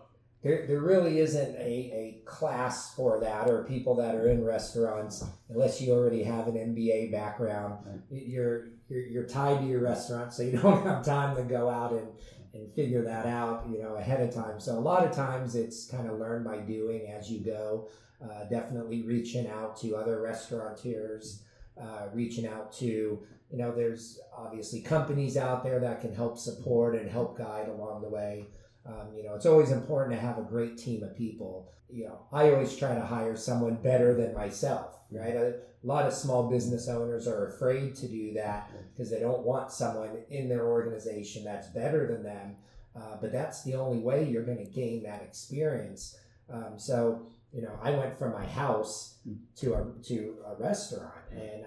there, 0.43 0.65
there 0.67 0.79
really 0.79 1.19
isn't 1.19 1.55
a, 1.55 1.59
a 1.59 2.21
class 2.25 2.93
for 2.95 3.19
that 3.19 3.49
or 3.49 3.63
people 3.63 3.95
that 3.95 4.15
are 4.15 4.27
in 4.27 4.43
restaurants 4.43 5.23
unless 5.49 5.79
you 5.79 5.93
already 5.93 6.23
have 6.23 6.47
an 6.47 6.55
MBA 6.55 7.11
background. 7.11 7.85
Right. 7.85 7.99
You're, 8.09 8.69
you're 8.89 9.05
you're 9.05 9.27
tied 9.27 9.59
to 9.59 9.65
your 9.65 9.81
restaurant, 9.81 10.33
so 10.33 10.43
you 10.43 10.57
don't 10.57 10.83
have 10.85 11.05
time 11.05 11.35
to 11.35 11.43
go 11.43 11.69
out 11.69 11.91
and, 11.91 12.07
and 12.53 12.73
figure 12.73 13.03
that 13.03 13.25
out, 13.25 13.65
you 13.71 13.81
know, 13.81 13.95
ahead 13.95 14.21
of 14.21 14.33
time. 14.33 14.59
So 14.59 14.77
a 14.77 14.79
lot 14.79 15.05
of 15.05 15.15
times 15.15 15.55
it's 15.55 15.85
kind 15.89 16.09
of 16.09 16.19
learn 16.19 16.43
by 16.43 16.57
doing 16.57 17.11
as 17.11 17.29
you 17.29 17.39
go. 17.39 17.89
Uh, 18.23 18.45
definitely 18.49 19.01
reaching 19.01 19.47
out 19.47 19.75
to 19.75 19.95
other 19.95 20.21
restaurateurs, 20.21 21.41
uh, 21.81 22.05
reaching 22.13 22.45
out 22.45 22.71
to 22.71 23.19
you 23.51 23.57
know, 23.57 23.73
there's 23.75 24.19
obviously 24.35 24.81
companies 24.81 25.35
out 25.35 25.63
there 25.63 25.79
that 25.79 26.01
can 26.01 26.15
help 26.15 26.37
support 26.37 26.95
and 26.95 27.09
help 27.09 27.37
guide 27.37 27.67
along 27.67 28.01
the 28.01 28.09
way. 28.09 28.47
Um, 28.85 29.13
you 29.15 29.23
know, 29.23 29.35
it's 29.35 29.45
always 29.45 29.71
important 29.71 30.15
to 30.15 30.21
have 30.21 30.37
a 30.37 30.43
great 30.43 30.77
team 30.77 31.03
of 31.03 31.15
people. 31.15 31.71
You 31.89 32.05
know, 32.05 32.19
I 32.31 32.51
always 32.51 32.75
try 32.75 32.95
to 32.95 33.05
hire 33.05 33.35
someone 33.35 33.75
better 33.75 34.13
than 34.13 34.33
myself, 34.33 34.97
right? 35.11 35.35
A, 35.35 35.55
lot 35.83 36.05
of 36.05 36.13
small 36.13 36.47
business 36.49 36.87
owners 36.87 37.27
are 37.27 37.47
afraid 37.47 37.95
to 37.95 38.07
do 38.07 38.33
that 38.33 38.71
because 38.93 39.09
they 39.09 39.19
don't 39.19 39.41
want 39.41 39.71
someone 39.71 40.15
in 40.29 40.47
their 40.47 40.67
organization 40.67 41.43
that's 41.43 41.67
better 41.69 42.07
than 42.07 42.23
them. 42.23 42.55
Uh, 42.95 43.17
but 43.19 43.31
that's 43.31 43.63
the 43.63 43.73
only 43.73 43.99
way 43.99 44.29
you're 44.29 44.43
going 44.43 44.57
to 44.57 44.71
gain 44.71 45.01
that 45.03 45.21
experience. 45.21 46.17
Um, 46.51 46.73
so, 46.77 47.25
you 47.53 47.61
know, 47.61 47.77
I 47.81 47.91
went 47.91 48.17
from 48.17 48.33
my 48.33 48.45
house 48.45 49.15
to 49.57 49.73
a 49.73 49.85
to 50.07 50.35
a 50.45 50.61
restaurant, 50.61 51.13
and 51.31 51.65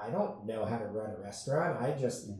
I 0.00 0.10
don't 0.10 0.46
know 0.46 0.64
how 0.64 0.78
to 0.78 0.84
run 0.84 1.10
a 1.10 1.22
restaurant. 1.22 1.80
I 1.80 1.98
just 1.98 2.30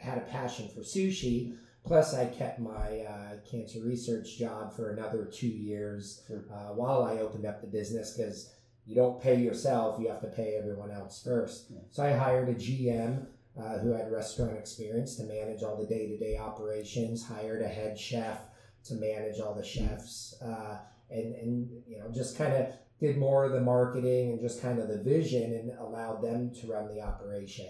had 0.00 0.18
a 0.18 0.22
passion 0.22 0.68
for 0.68 0.80
sushi. 0.80 1.56
Plus, 1.84 2.14
I 2.14 2.26
kept 2.26 2.60
my 2.60 3.00
uh, 3.00 3.36
cancer 3.50 3.80
research 3.80 4.38
job 4.38 4.74
for 4.74 4.90
another 4.90 5.24
two 5.24 5.48
years 5.48 6.22
Sure. 6.26 6.44
uh, 6.52 6.74
while 6.74 7.02
I 7.04 7.18
opened 7.18 7.46
up 7.46 7.60
the 7.60 7.66
business 7.66 8.16
because 8.16 8.52
you 8.86 8.94
don't 8.94 9.20
pay 9.20 9.36
yourself; 9.40 10.00
you 10.00 10.08
have 10.08 10.20
to 10.20 10.28
pay 10.28 10.56
everyone 10.56 10.90
else 10.90 11.22
first. 11.22 11.66
Yeah. 11.70 11.80
So 11.90 12.02
I 12.04 12.12
hired 12.12 12.48
a 12.48 12.54
GM 12.54 13.26
uh, 13.58 13.78
who 13.78 13.92
had 13.92 14.12
restaurant 14.12 14.56
experience 14.56 15.16
to 15.16 15.24
manage 15.24 15.62
all 15.62 15.76
the 15.76 15.86
day-to-day 15.86 16.36
operations. 16.36 17.26
Hired 17.26 17.62
a 17.62 17.68
head 17.68 17.98
chef 17.98 18.40
to 18.84 18.94
manage 18.94 19.40
all 19.40 19.54
the 19.54 19.64
chefs, 19.64 20.34
uh, 20.42 20.78
and 21.10 21.34
and 21.34 21.68
you 21.86 21.98
know 21.98 22.10
just 22.12 22.36
kind 22.36 22.52
of 22.52 22.66
did 23.00 23.16
more 23.16 23.44
of 23.44 23.52
the 23.52 23.60
marketing 23.60 24.30
and 24.32 24.40
just 24.40 24.60
kind 24.60 24.78
of 24.78 24.88
the 24.88 25.02
vision 25.02 25.54
and 25.54 25.70
allowed 25.78 26.22
them 26.22 26.50
to 26.60 26.66
run 26.66 26.86
the 26.94 27.00
operation. 27.00 27.66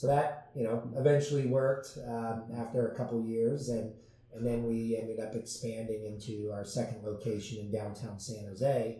So 0.00 0.06
that 0.06 0.48
you 0.54 0.64
know 0.64 0.82
eventually 0.96 1.44
worked 1.44 1.98
um, 2.08 2.44
after 2.56 2.88
a 2.88 2.96
couple 2.96 3.22
years, 3.22 3.68
and 3.68 3.92
and 4.32 4.46
then 4.46 4.66
we 4.66 4.96
ended 4.98 5.20
up 5.20 5.34
expanding 5.34 6.06
into 6.06 6.50
our 6.50 6.64
second 6.64 7.04
location 7.04 7.58
in 7.58 7.70
downtown 7.70 8.18
San 8.18 8.46
Jose. 8.46 8.96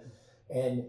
And 0.54 0.84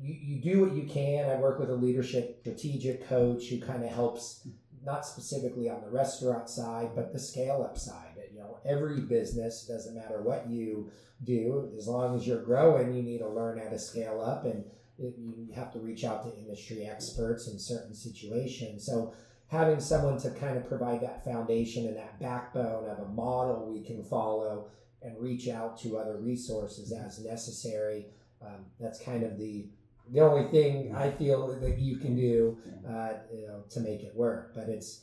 you, 0.00 0.14
you 0.22 0.40
do 0.40 0.60
what 0.60 0.76
you 0.76 0.84
can. 0.84 1.28
I 1.28 1.34
work 1.34 1.58
with 1.58 1.70
a 1.70 1.74
leadership 1.74 2.38
strategic 2.42 3.08
coach 3.08 3.48
who 3.48 3.60
kind 3.60 3.82
of 3.82 3.90
helps 3.90 4.46
not 4.84 5.04
specifically 5.04 5.68
on 5.68 5.80
the 5.80 5.90
restaurant 5.90 6.48
side, 6.48 6.90
but 6.94 7.12
the 7.12 7.18
scale 7.18 7.66
up 7.68 7.76
side. 7.76 8.14
You 8.32 8.38
know, 8.38 8.58
every 8.64 9.00
business 9.00 9.66
doesn't 9.66 9.96
matter 9.96 10.22
what 10.22 10.48
you 10.48 10.92
do, 11.24 11.72
as 11.76 11.88
long 11.88 12.14
as 12.14 12.24
you're 12.24 12.44
growing, 12.44 12.94
you 12.94 13.02
need 13.02 13.18
to 13.18 13.28
learn 13.28 13.58
how 13.58 13.70
to 13.70 13.80
scale 13.80 14.20
up, 14.20 14.44
and 14.44 14.64
you 14.96 15.48
have 15.56 15.72
to 15.72 15.80
reach 15.80 16.04
out 16.04 16.22
to 16.22 16.38
industry 16.38 16.86
experts 16.86 17.48
in 17.48 17.58
certain 17.58 17.94
situations. 17.94 18.86
So 18.86 19.12
having 19.48 19.80
someone 19.80 20.18
to 20.18 20.30
kind 20.30 20.56
of 20.56 20.68
provide 20.68 21.00
that 21.00 21.24
foundation 21.24 21.86
and 21.86 21.96
that 21.96 22.18
backbone 22.20 22.88
of 22.88 22.98
a 22.98 23.08
model 23.08 23.70
we 23.72 23.82
can 23.82 24.02
follow 24.02 24.68
and 25.02 25.18
reach 25.20 25.48
out 25.48 25.78
to 25.78 25.98
other 25.98 26.16
resources 26.16 26.92
as 26.92 27.24
necessary. 27.24 28.06
Um, 28.44 28.66
that's 28.80 29.00
kind 29.00 29.22
of 29.22 29.38
the 29.38 29.66
the 30.12 30.20
only 30.20 30.48
thing 30.52 30.94
I 30.94 31.10
feel 31.10 31.58
that 31.60 31.78
you 31.78 31.96
can 31.96 32.14
do, 32.14 32.58
uh, 32.88 33.14
you 33.34 33.48
know, 33.48 33.64
to 33.70 33.80
make 33.80 34.04
it 34.04 34.14
work. 34.14 34.52
But 34.54 34.68
it's 34.68 35.02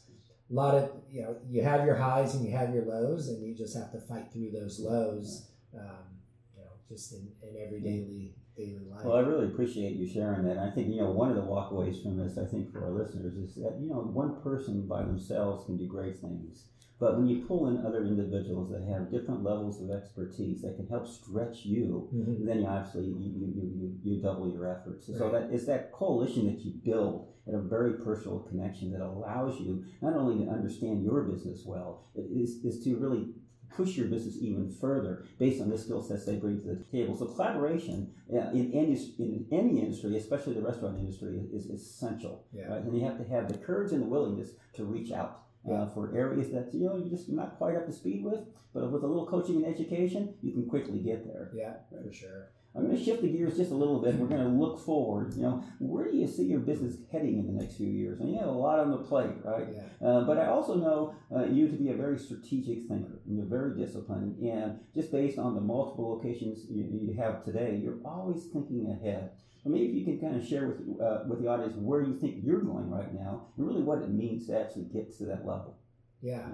a 0.50 0.54
lot 0.54 0.76
of 0.76 0.92
you 1.10 1.22
know 1.24 1.38
you 1.50 1.62
have 1.62 1.86
your 1.86 1.96
highs 1.96 2.36
and 2.36 2.46
you 2.46 2.52
have 2.56 2.74
your 2.74 2.86
lows, 2.86 3.30
and 3.30 3.42
you 3.46 3.56
just 3.56 3.76
have 3.76 3.92
to 3.92 4.00
fight 4.00 4.32
through 4.32 4.52
those 4.52 4.80
lows. 4.80 5.50
Um, 5.74 6.20
you 6.56 6.64
know, 6.64 6.72
just 6.88 7.14
in, 7.14 7.28
in 7.42 7.66
every 7.66 7.82
daily 7.82 8.36
daily 8.56 8.86
life. 8.92 9.04
Well, 9.04 9.18
I 9.18 9.22
really 9.22 9.48
appreciate 9.48 9.96
you 9.96 10.08
sharing 10.08 10.44
that. 10.46 10.58
I 10.58 10.70
think 10.72 10.90
you 10.90 10.98
know 11.02 11.12
one 11.12 11.30
of 11.30 11.36
the 11.36 11.42
walkaways 11.42 12.02
from 12.02 12.18
this, 12.18 12.38
I 12.38 12.46
think 12.46 12.72
for 12.72 12.84
our 12.86 12.92
listeners, 12.92 13.36
is 13.36 13.56
that 13.56 13.78
you 13.80 13.90
know 13.90 14.02
one 14.02 14.42
person 14.42 14.88
by 14.88 15.02
themselves 15.02 15.66
can 15.66 15.78
do 15.78 15.88
great 15.88 16.20
things, 16.20 16.66
but 17.00 17.18
when 17.18 17.28
you 17.28 17.46
pull 17.46 17.68
in 17.68 17.86
other 17.86 18.06
individuals 18.06 18.72
that 18.72 18.84
have 18.88 19.12
different 19.12 19.44
levels 19.44 19.82
of 19.82 19.90
expertise 19.92 20.62
that 20.62 20.76
can 20.76 20.88
help 20.88 21.08
stretch 21.08 21.66
you, 21.66 22.10
Mhm. 22.14 22.46
then 22.46 22.60
you 22.62 22.66
obviously 22.68 23.06
you, 23.06 23.16
you, 23.18 23.54
you, 23.56 24.00
you, 24.04 24.22
double 24.22 24.50
your 24.50 24.66
efforts. 24.68 25.08
So 25.08 25.24
Right. 25.30 25.50
that 25.50 25.54
it's 25.54 25.66
that 25.66 25.92
coalition 25.92 26.46
that 26.46 26.64
you 26.64 26.74
build 26.84 27.28
and 27.46 27.56
a 27.56 27.60
very 27.60 27.94
personal 27.96 28.40
connection 28.40 28.92
that 28.92 29.02
allows 29.02 29.60
you 29.60 29.84
not 30.02 30.16
only 30.16 30.46
to 30.46 30.50
understand 30.50 31.04
your 31.04 31.24
business 31.24 31.66
well, 31.66 32.06
it 32.16 32.22
is, 32.32 32.64
is 32.64 32.82
to 32.86 32.96
really 32.98 33.34
push 33.76 33.96
your 33.96 34.08
business 34.08 34.38
even 34.40 34.70
further 34.70 35.26
based 35.40 35.62
on 35.62 35.70
the 35.70 35.78
skill 35.78 36.02
sets 36.02 36.26
they 36.26 36.36
bring 36.36 36.60
to 36.62 36.68
the 36.68 36.84
table. 36.92 37.18
So 37.18 37.26
collaboration 37.26 38.14
uh, 38.32 38.52
in 38.52 38.72
any 38.74 38.94
in 39.20 39.46
any 39.52 39.80
industry, 39.80 40.18
especially 40.18 40.54
the 40.54 40.62
restaurant 40.62 41.00
industry, 41.00 41.38
is, 41.38 41.66
is 41.66 41.82
essential. 41.82 42.46
Yeah. 42.54 42.68
Right? 42.68 42.82
And 42.82 42.98
you 42.98 43.04
have 43.06 43.18
to 43.18 43.24
have 43.30 43.52
the 43.52 43.58
courage 43.58 43.92
and 43.92 44.02
the 44.02 44.08
willingness 44.08 44.50
to 44.74 44.86
reach 44.86 45.12
out. 45.12 45.40
Uh, 45.64 45.88
for 45.92 46.14
areas 46.14 46.52
that 46.52 46.74
you 46.74 46.86
know 46.86 46.98
you're 46.98 47.08
just 47.08 47.30
not 47.30 47.58
quite 47.58 47.74
up 47.74 47.86
to 47.86 47.94
speed 47.94 48.22
with, 48.22 48.42
but 48.74 48.92
with 48.92 49.02
a 49.02 49.08
little 49.08 49.26
coaching 49.26 49.56
and 49.56 49.66
education, 49.66 50.34
you 50.42 50.52
can 50.52 50.68
quickly 50.68 51.00
get 51.00 51.26
there. 51.26 51.52
Yeah, 51.56 51.76
for 51.90 52.12
sure. 52.12 52.50
I'm 52.76 52.86
going 52.86 52.98
to 52.98 53.04
shift 53.04 53.22
the 53.22 53.28
gears 53.28 53.58
just 53.58 53.72
a 53.72 53.76
little 53.76 54.02
bit. 54.02 54.16
We're 54.16 54.28
going 54.28 54.42
to 54.42 54.48
look 54.48 54.80
forward. 54.80 55.36
You 55.36 55.44
know, 55.44 55.64
where 55.80 56.10
do 56.10 56.18
you 56.18 56.28
see 56.28 56.44
your 56.44 56.60
business 56.60 56.96
heading 57.12 57.38
in 57.38 57.46
the 57.46 57.62
next 57.62 57.78
few 57.78 57.88
years? 57.88 58.20
And 58.20 58.32
you 58.32 58.40
have 58.40 58.48
a 58.48 58.52
lot 58.52 58.80
on 58.80 58.90
the 58.90 58.98
plate, 58.98 59.36
right? 59.44 59.68
Yeah. 59.76 60.08
Uh, 60.08 60.22
but 60.26 60.40
I 60.40 60.48
also 60.48 60.76
know 60.76 61.16
uh, 61.36 61.46
you 61.46 61.68
to 61.68 61.76
be 61.76 61.90
a 61.90 61.96
very 61.96 62.18
strategic 62.18 62.88
thinker, 62.88 63.22
and 63.26 63.38
you're 63.38 63.46
very 63.46 63.78
disciplined. 63.78 64.38
And 64.40 64.80
just 64.96 65.12
based 65.12 65.38
on 65.38 65.54
the 65.54 65.62
multiple 65.62 66.10
locations 66.10 66.66
you, 66.70 66.88
you 66.92 67.22
have 67.22 67.46
today, 67.46 67.80
you're 67.82 68.00
always 68.04 68.46
thinking 68.46 68.90
ahead. 68.90 69.32
So 69.64 69.70
maybe 69.70 69.86
if 69.86 69.96
you 69.96 70.06
can 70.06 70.20
kind 70.20 70.42
of 70.42 70.46
share 70.46 70.68
with 70.68 71.00
uh, 71.00 71.20
with 71.30 71.42
the 71.42 71.48
audience 71.48 71.76
where 71.78 72.02
you 72.02 72.18
think 72.20 72.44
you're 72.44 72.62
going 72.62 72.90
right 72.90 73.14
now, 73.14 73.48
and 73.56 73.66
really 73.68 73.82
what 73.82 74.00
it 74.00 74.10
means 74.10 74.48
to 74.48 74.60
actually 74.60 74.86
get 74.86 75.16
to 75.20 75.26
that 75.26 75.46
level. 75.46 75.78
Yeah. 76.22 76.48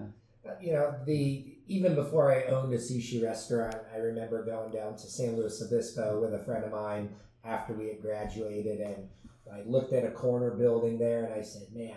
Uh, 0.45 0.51
You 0.61 0.73
know, 0.73 0.95
the 1.05 1.58
even 1.69 1.93
before 1.93 2.33
I 2.33 2.45
owned 2.45 2.73
a 2.73 2.77
sushi 2.77 3.23
restaurant, 3.23 3.77
I 3.93 3.97
remember 3.97 4.43
going 4.43 4.71
down 4.71 4.95
to 4.95 5.07
San 5.07 5.37
Luis 5.37 5.61
Obispo 5.61 6.19
with 6.19 6.33
a 6.33 6.43
friend 6.43 6.65
of 6.65 6.71
mine 6.71 7.15
after 7.45 7.73
we 7.73 7.87
had 7.87 8.01
graduated, 8.01 8.79
and 8.81 9.07
I 9.53 9.61
looked 9.65 9.93
at 9.93 10.03
a 10.03 10.11
corner 10.11 10.49
building 10.51 10.97
there, 10.97 11.25
and 11.25 11.33
I 11.33 11.43
said, 11.43 11.67
"Man, 11.71 11.95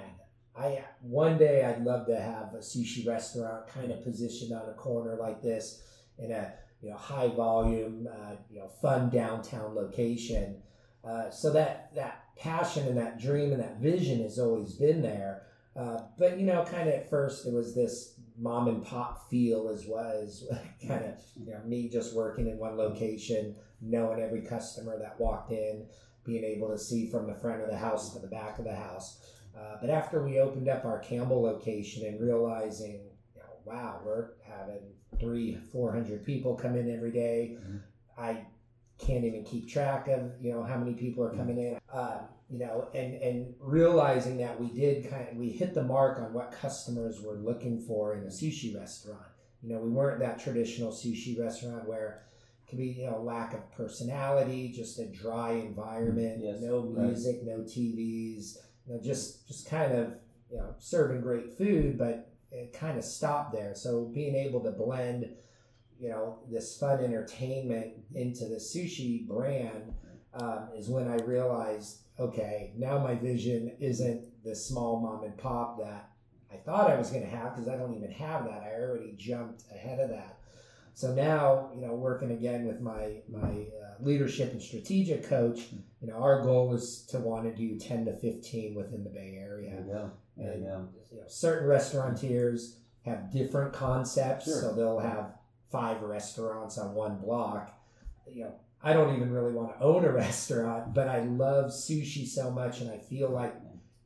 I 0.55 0.85
one 1.01 1.39
day 1.39 1.65
I'd 1.65 1.85
love 1.85 2.07
to 2.07 2.21
have 2.21 2.53
a 2.53 2.59
sushi 2.59 3.07
restaurant 3.07 3.67
kind 3.67 3.91
of 3.91 4.05
positioned 4.05 4.53
on 4.53 4.69
a 4.69 4.75
corner 4.75 5.17
like 5.17 5.41
this 5.41 5.83
in 6.19 6.31
a 6.33 6.53
you 6.83 6.91
know 6.91 6.97
high 6.97 7.29
volume, 7.29 8.07
uh, 8.13 8.37
you 8.51 8.59
know, 8.59 8.69
fun 8.69 9.09
downtown 9.09 9.75
location." 9.75 10.63
Uh, 11.03 11.31
so 11.31 11.51
that 11.51 11.95
that 11.95 12.25
passion 12.37 12.87
and 12.89 12.99
that 12.99 13.19
dream 13.19 13.53
and 13.53 13.63
that 13.63 13.79
vision 13.79 14.23
has 14.23 14.39
always 14.39 14.75
been 14.75 15.01
there. 15.01 15.47
Uh, 15.75 16.03
but 16.19 16.39
you 16.39 16.45
know, 16.45 16.63
kind 16.63 16.89
of 16.91 16.95
at 16.95 17.09
first 17.09 17.47
it 17.47 17.55
was 17.55 17.75
this 17.75 18.21
mom 18.39 18.69
and 18.69 18.85
pop 18.85 19.29
feel 19.31 19.69
as 19.69 19.87
well 19.87 20.03
was 20.23 20.49
kind 20.89 21.05
of 21.05 21.15
you 21.37 21.53
know 21.53 21.61
me 21.65 21.89
just 21.89 22.15
working 22.15 22.49
in 22.49 22.59
one 22.59 22.77
location, 22.77 23.55
knowing 23.81 24.21
every 24.21 24.43
customer 24.43 24.99
that 24.99 25.19
walked 25.21 25.53
in, 25.53 25.87
being 26.25 26.45
able 26.45 26.69
to 26.69 26.79
see 26.79 27.09
from 27.11 27.27
the 27.27 27.35
front 27.35 27.63
of 27.63 27.69
the 27.69 27.77
house 27.77 28.13
to 28.13 28.19
the 28.21 28.29
back 28.29 28.59
of 28.59 28.65
the 28.65 28.75
house. 28.75 29.25
Uh, 29.57 29.77
but 29.81 29.91
after 29.91 30.23
we 30.23 30.39
opened 30.41 30.69
up 30.69 30.85
our 30.85 30.99
Campbell 31.01 31.43
location 31.43 32.07
and 32.07 32.21
realizing, 32.21 33.03
you 33.35 33.41
know, 33.41 33.49
wow, 33.65 34.01
we're 34.05 34.31
having 34.43 34.81
three, 35.21 35.57
four 35.73 35.93
hundred 35.93 36.25
people 36.25 36.55
come 36.55 36.75
in 36.77 36.91
every 36.95 37.13
day. 37.13 37.59
Mhm. 37.61 37.81
I 38.17 38.47
can't 38.99 39.25
even 39.25 39.45
keep 39.45 39.69
track 39.69 40.09
of 40.09 40.33
you 40.41 40.53
know 40.53 40.63
how 40.63 40.77
many 40.77 40.95
people 40.95 41.25
are 41.25 41.35
coming 41.35 41.59
in. 41.59 41.79
Um, 41.93 42.21
you 42.53 42.59
know, 42.59 42.89
and 42.95 43.15
and 43.15 43.55
realizing 43.61 44.37
that 44.39 44.61
we 44.61 44.69
did 44.69 45.09
kind 45.09 45.27
of 45.31 45.37
we 45.37 45.49
hit 45.49 45.73
the 45.73 45.83
mark 45.83 46.19
on 46.19 46.35
what 46.35 46.53
customers 46.53 47.23
were 47.23 47.37
looking 47.37 47.81
for 47.81 48.15
in 48.15 48.25
a 48.25 48.27
sushi 48.27 48.79
restaurant. 48.79 49.25
You 49.63 49.73
know, 49.73 49.81
we 49.81 49.89
weren't 49.89 50.21
that 50.21 50.39
traditional 50.39 50.93
sushi 50.93 51.41
restaurant 51.41 51.89
where 51.89 52.25
it 52.63 52.69
could 52.69 52.79
be 52.79 52.89
you 52.89 53.11
know 53.11 53.23
lack 53.23 53.55
of 53.55 53.73
personality, 53.73 54.71
just 54.71 54.99
a 54.99 55.07
dry 55.07 55.53
environment, 55.53 56.43
Yes, 56.45 56.61
no 56.61 56.81
right. 56.81 57.07
music, 57.07 57.43
no 57.43 57.61
TVs, 57.61 58.59
you 58.87 58.95
know, 58.95 59.01
just 59.03 59.49
just 59.49 59.67
kind 59.71 59.93
of 59.93 60.15
you 60.51 60.59
know 60.59 60.75
serving 60.79 61.23
great 61.23 61.57
food, 61.57 61.97
but 61.97 62.35
it 62.51 62.75
kind 62.75 62.99
of 62.99 63.05
stopped 63.05 63.55
there. 63.55 63.75
So 63.75 64.11
being 64.13 64.37
able 64.37 64.61
to 64.61 64.73
blend 64.73 65.31
you 65.99 66.11
know 66.11 66.41
this 66.51 66.77
fun 66.77 67.03
entertainment 67.03 67.95
into 68.15 68.45
the 68.45 68.57
sushi 68.57 69.27
brand 69.27 69.95
um, 70.35 70.69
is 70.77 70.89
when 70.89 71.09
I 71.09 71.17
realized, 71.17 72.02
okay, 72.19 72.73
now 72.77 72.99
my 72.99 73.15
vision 73.15 73.73
isn't 73.81 74.45
the 74.45 74.55
small 74.55 75.01
mom 75.01 75.25
and 75.25 75.37
pop 75.37 75.79
that 75.79 76.13
I 76.53 76.57
thought 76.57 76.91
I 76.91 76.97
was 76.97 77.11
going 77.11 77.23
to 77.23 77.29
have 77.31 77.55
because 77.55 77.69
I 77.69 77.77
don't 77.77 77.95
even 77.95 78.11
have 78.11 78.45
that. 78.45 78.63
I 78.63 78.75
already 78.81 79.15
jumped 79.17 79.65
ahead 79.75 80.01
of 80.01 80.11
that. 80.11 80.39
So 80.95 81.15
now, 81.15 81.71
you 81.75 81.81
know, 81.81 81.95
working 81.95 82.33
again 82.33 82.67
with 82.67 82.81
my 82.81 83.23
my 83.31 83.49
uh, 83.49 83.95
leadership 84.01 84.53
and 84.53 84.61
strategic 84.61 85.27
coach, 85.27 85.61
you 86.03 86.09
know, 86.09 86.17
our 86.17 86.43
goal 86.43 86.75
is 86.75 87.07
to 87.11 87.19
want 87.19 87.45
to 87.45 87.55
do 87.55 87.79
ten 87.79 88.05
to 88.05 88.13
fifteen 88.13 88.75
within 88.75 89.03
the 89.03 89.09
Bay 89.11 89.39
Area. 89.41 89.71
Yeah, 89.71 89.87
yeah. 89.87 89.93
go. 89.95 90.11
There 90.37 90.55
you. 90.55 90.61
You 91.11 91.19
know, 91.21 91.25
certain 91.29 91.67
restaurateurs 91.67 92.77
have 93.07 93.33
different 93.33 93.73
concepts, 93.73 94.45
Sure. 94.45 94.61
so 94.61 94.75
they'll 94.75 94.99
have 94.99 95.33
five 95.71 96.03
restaurants 96.03 96.77
on 96.77 96.95
one 96.95 97.17
block. 97.19 97.75
You 98.31 98.45
know, 98.45 98.55
I 98.83 98.93
don't 98.93 99.15
even 99.15 99.31
really 99.31 99.53
want 99.53 99.79
to 99.79 99.85
own 99.85 100.05
a 100.05 100.13
restaurant, 100.25 100.95
but 100.95 101.09
I 101.09 101.21
love 101.21 101.67
sushi 101.71 102.27
so 102.27 102.51
much, 102.51 102.81
and 102.81 102.91
I 102.91 102.99
feel 102.99 103.31
like 103.31 103.55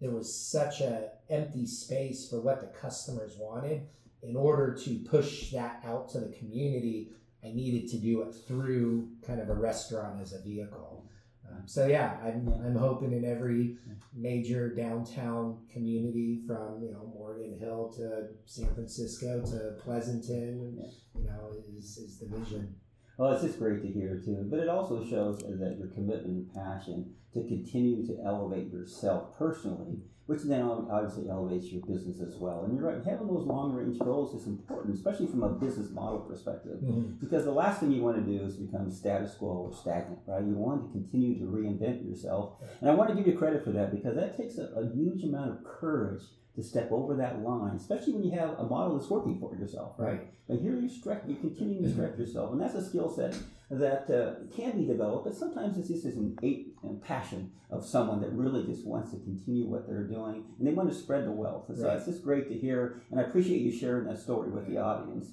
there 0.00 0.11
was 0.11 0.35
such 0.35 0.80
a 0.80 1.11
empty 1.30 1.66
space 1.66 2.28
for 2.28 2.40
what 2.40 2.61
the 2.61 2.66
customers 2.66 3.37
wanted. 3.38 3.83
In 4.23 4.37
order 4.37 4.75
to 4.85 4.99
push 5.00 5.50
that 5.52 5.83
out 5.85 6.09
to 6.11 6.21
the 6.21 6.35
community, 6.37 7.11
I 7.45 7.49
needed 7.49 7.88
to 7.90 7.99
do 7.99 8.23
it 8.23 8.35
through 8.47 9.09
kind 9.26 9.40
of 9.40 9.49
a 9.50 9.54
restaurant 9.54 10.21
as 10.21 10.33
a 10.33 10.42
vehicle. 10.42 11.09
Um, 11.49 11.62
so 11.66 11.87
yeah, 11.87 12.16
I'm, 12.25 12.49
I'm 12.64 12.75
hoping 12.75 13.12
in 13.12 13.25
every 13.25 13.76
major 14.14 14.75
downtown 14.75 15.59
community 15.73 16.40
from 16.47 16.83
you 16.83 16.92
know 16.92 17.12
Morgan 17.14 17.56
Hill 17.59 17.92
to 17.97 18.28
San 18.47 18.73
Francisco 18.75 19.42
to 19.42 19.80
Pleasanton, 19.83 20.83
you 21.14 21.25
know, 21.25 21.52
is, 21.76 21.99
is 21.99 22.18
the 22.18 22.26
vision. 22.26 22.75
Well, 23.16 23.32
it's 23.32 23.42
just 23.42 23.58
great 23.58 23.82
to 23.82 23.88
hear 23.88 24.20
too, 24.25 24.46
but 24.50 24.61
it 24.61 24.68
also 24.68 25.04
shows 25.04 25.38
that 25.38 25.76
your 25.78 25.88
commitment 25.88 26.26
and 26.26 26.54
passion 26.54 27.14
to 27.32 27.40
continue 27.44 28.06
to 28.06 28.16
elevate 28.25 28.70
yourself 28.70 29.38
personally, 29.38 30.00
which 30.26 30.42
then 30.42 30.62
obviously 30.62 31.30
elevates 31.30 31.66
your 31.66 31.80
business 31.87 32.20
as 32.20 32.37
well. 32.37 32.64
And 32.64 32.76
you're 32.76 32.87
right, 32.87 33.02
having 33.04 33.28
those 33.28 33.46
long 33.46 33.73
range 33.73 33.99
goals 33.99 34.38
is 34.38 34.46
important, 34.46 34.94
especially 34.94 35.28
from 35.28 35.42
a 35.44 35.49
business 35.49 35.90
model 35.90 36.20
perspective, 36.20 36.78
mm-hmm. 36.82 37.12
because 37.18 37.44
the 37.44 37.52
last 37.52 37.80
thing 37.80 37.92
you 37.92 38.02
want 38.02 38.16
to 38.16 38.38
do 38.38 38.44
is 38.44 38.56
become 38.56 38.90
status 38.90 39.35
quo 39.35 39.49
or 39.49 39.73
stagnant, 39.73 40.20
right? 40.26 40.44
You 40.44 40.54
want 40.54 40.85
to 40.85 40.92
continue 40.92 41.38
to 41.38 41.44
reinvent 41.44 42.06
yourself. 42.06 42.56
And 42.80 42.90
I 42.90 42.94
want 42.94 43.08
to 43.11 43.16
give 43.16 43.26
you 43.26 43.38
credit 43.38 43.64
for 43.64 43.70
that 43.70 43.94
because 43.94 44.16
that 44.16 44.37
takes 44.37 44.58
a, 44.58 44.64
a 44.76 44.92
huge 44.94 45.23
amount 45.25 45.52
of 45.52 45.64
courage 45.64 46.23
to 46.56 46.62
step 46.62 46.90
over 46.90 47.14
that 47.16 47.42
line, 47.42 47.76
especially 47.76 48.14
when 48.14 48.25
you 48.25 48.30
have 48.32 48.58
a 48.58 48.64
model 48.64 48.98
that's 48.98 49.10
working 49.10 49.38
for 49.38 49.54
yourself, 49.54 49.94
right? 49.98 50.20
But 50.48 50.60
here 50.60 50.75
you 50.75 50.88
stretch, 50.88 51.22
you 51.28 51.36
continue 51.36 51.82
to 51.82 51.92
stretch 51.92 52.18
yourself, 52.18 52.52
and 52.52 52.60
that's 52.60 52.75
a 52.75 52.84
skill 52.84 53.10
set 53.10 53.36
that 53.70 54.10
uh, 54.10 54.46
can 54.56 54.78
be 54.78 54.86
developed. 54.86 55.26
But 55.26 55.34
sometimes 55.34 55.76
it's 55.76 55.88
just 55.88 56.04
this 56.04 56.14
innate 56.14 56.75
passion 57.02 57.52
of 57.70 57.84
someone 57.84 58.20
that 58.22 58.32
really 58.32 58.64
just 58.64 58.86
wants 58.86 59.10
to 59.10 59.18
continue 59.18 59.66
what 59.66 59.86
they're 59.86 60.04
doing, 60.04 60.44
and 60.58 60.66
they 60.66 60.72
want 60.72 60.88
to 60.88 60.94
spread 60.94 61.26
the 61.26 61.30
wealth. 61.30 61.68
And 61.68 61.76
so 61.76 61.88
right. 61.88 61.96
it's 61.96 62.06
just 62.06 62.22
great 62.22 62.48
to 62.48 62.56
hear, 62.56 63.02
and 63.10 63.20
I 63.20 63.25
appreciate 63.25 63.60
you 63.60 63.72
sharing 63.76 64.06
that 64.06 64.18
story 64.18 64.50
with 64.50 64.66
the 64.66 64.78
audience. 64.78 65.32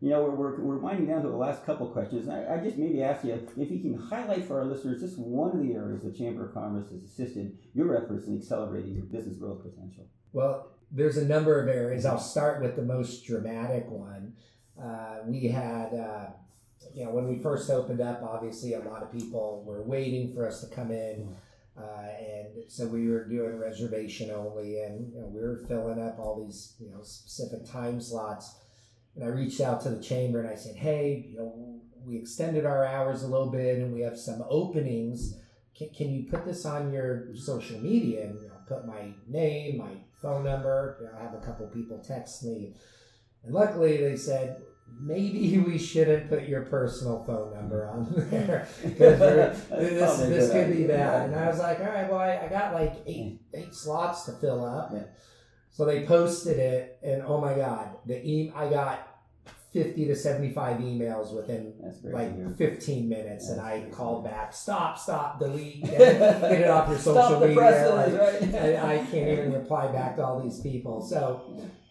You 0.00 0.10
know, 0.10 0.22
we're, 0.22 0.30
we're, 0.30 0.60
we're 0.60 0.78
winding 0.78 1.08
down 1.08 1.22
to 1.22 1.28
the 1.28 1.36
last 1.36 1.66
couple 1.66 1.88
questions. 1.88 2.28
I, 2.28 2.54
I 2.54 2.58
just 2.58 2.76
maybe 2.76 3.02
ask 3.02 3.24
you 3.24 3.32
if 3.32 3.70
you 3.70 3.80
can 3.80 3.94
highlight 3.98 4.44
for 4.44 4.60
our 4.60 4.64
listeners 4.64 5.00
just 5.00 5.18
one 5.18 5.50
of 5.50 5.60
the 5.60 5.74
areas 5.74 6.02
the 6.02 6.12
Chamber 6.12 6.46
of 6.46 6.54
Commerce 6.54 6.90
has 6.90 7.02
assisted 7.02 7.58
your 7.74 7.96
efforts 7.96 8.28
in 8.28 8.36
accelerating 8.36 8.94
your 8.94 9.06
business 9.06 9.36
growth 9.36 9.62
potential. 9.62 10.06
Well, 10.32 10.68
there's 10.92 11.16
a 11.16 11.24
number 11.24 11.60
of 11.60 11.68
areas. 11.68 12.06
I'll 12.06 12.18
start 12.20 12.62
with 12.62 12.76
the 12.76 12.82
most 12.82 13.26
dramatic 13.26 13.90
one. 13.90 14.34
Uh, 14.80 15.18
we 15.26 15.48
had, 15.48 15.92
uh, 15.92 16.26
you 16.94 17.04
know, 17.04 17.10
when 17.10 17.26
we 17.26 17.42
first 17.42 17.68
opened 17.68 18.00
up, 18.00 18.22
obviously 18.22 18.74
a 18.74 18.80
lot 18.80 19.02
of 19.02 19.12
people 19.12 19.64
were 19.66 19.82
waiting 19.82 20.32
for 20.32 20.46
us 20.46 20.60
to 20.60 20.74
come 20.74 20.92
in. 20.92 21.34
Uh, 21.76 22.08
and 22.20 22.46
so 22.68 22.86
we 22.86 23.08
were 23.08 23.24
doing 23.24 23.56
reservation 23.58 24.30
only, 24.30 24.80
and 24.80 25.12
you 25.12 25.20
know, 25.20 25.26
we 25.26 25.40
were 25.40 25.64
filling 25.68 26.00
up 26.00 26.18
all 26.18 26.44
these, 26.44 26.74
you 26.80 26.90
know, 26.90 27.02
specific 27.02 27.64
time 27.70 28.00
slots. 28.00 28.56
And 29.18 29.26
I 29.26 29.32
reached 29.34 29.60
out 29.60 29.80
to 29.82 29.90
the 29.90 30.00
chamber 30.00 30.40
and 30.40 30.48
I 30.48 30.54
said, 30.54 30.76
"Hey, 30.76 31.26
you 31.28 31.38
know, 31.38 31.80
we 32.06 32.16
extended 32.16 32.64
our 32.64 32.84
hours 32.86 33.24
a 33.24 33.26
little 33.26 33.50
bit, 33.50 33.78
and 33.78 33.92
we 33.92 34.02
have 34.02 34.16
some 34.16 34.44
openings. 34.48 35.34
Can, 35.76 35.90
can 35.90 36.10
you 36.10 36.30
put 36.30 36.44
this 36.44 36.64
on 36.64 36.92
your 36.92 37.34
social 37.34 37.80
media 37.80 38.26
and 38.26 38.40
you 38.40 38.48
know, 38.48 38.54
put 38.68 38.86
my 38.86 39.12
name, 39.26 39.78
my 39.78 39.90
phone 40.22 40.44
number. 40.44 41.12
I 41.18 41.22
have 41.22 41.34
a 41.34 41.44
couple 41.44 41.66
people 41.66 41.98
text 41.98 42.44
me, 42.44 42.74
and 43.42 43.52
luckily 43.52 43.96
they 43.96 44.16
said 44.16 44.62
maybe 45.00 45.58
we 45.66 45.78
shouldn't 45.78 46.28
put 46.28 46.48
your 46.48 46.62
personal 46.62 47.24
phone 47.24 47.54
number 47.54 47.88
on 47.88 48.06
there 48.30 48.68
because 48.84 49.18
this 49.68 50.18
this 50.18 50.52
could 50.52 50.76
be 50.76 50.84
bad. 50.84 51.30
And 51.30 51.34
I 51.34 51.48
was 51.48 51.58
like, 51.58 51.80
all 51.80 51.86
right, 51.86 52.08
well 52.08 52.20
I, 52.20 52.46
I 52.46 52.48
got 52.48 52.72
like 52.72 52.94
eight 53.06 53.40
eight 53.52 53.74
slots 53.74 54.24
to 54.26 54.32
fill 54.32 54.64
up. 54.64 54.90
Yeah. 54.92 55.02
So 55.70 55.84
they 55.84 56.04
posted 56.06 56.58
it, 56.58 56.98
and 57.02 57.22
oh 57.22 57.40
my 57.40 57.54
god, 57.54 57.98
the 58.06 58.16
e- 58.16 58.52
I 58.54 58.68
got 58.68 59.07
50 59.72 60.06
to 60.06 60.16
75 60.16 60.78
emails 60.78 61.34
within 61.34 61.74
like 62.04 62.56
15 62.56 63.08
minutes 63.08 63.50
and 63.50 63.60
i 63.60 63.86
called 63.92 64.24
back 64.24 64.52
stop 64.52 64.98
stop 64.98 65.38
delete 65.38 65.82
get, 65.84 65.98
get 65.98 66.60
it 66.62 66.70
off 66.70 66.88
your 66.88 66.98
social 66.98 67.40
media 67.40 67.60
like, 67.60 68.52
right? 68.52 68.54
I, 68.54 68.94
I 68.94 68.98
can't 69.10 69.28
even 69.28 69.52
reply 69.52 69.92
back 69.92 70.16
to 70.16 70.24
all 70.24 70.40
these 70.42 70.60
people. 70.60 71.02
So 71.02 71.42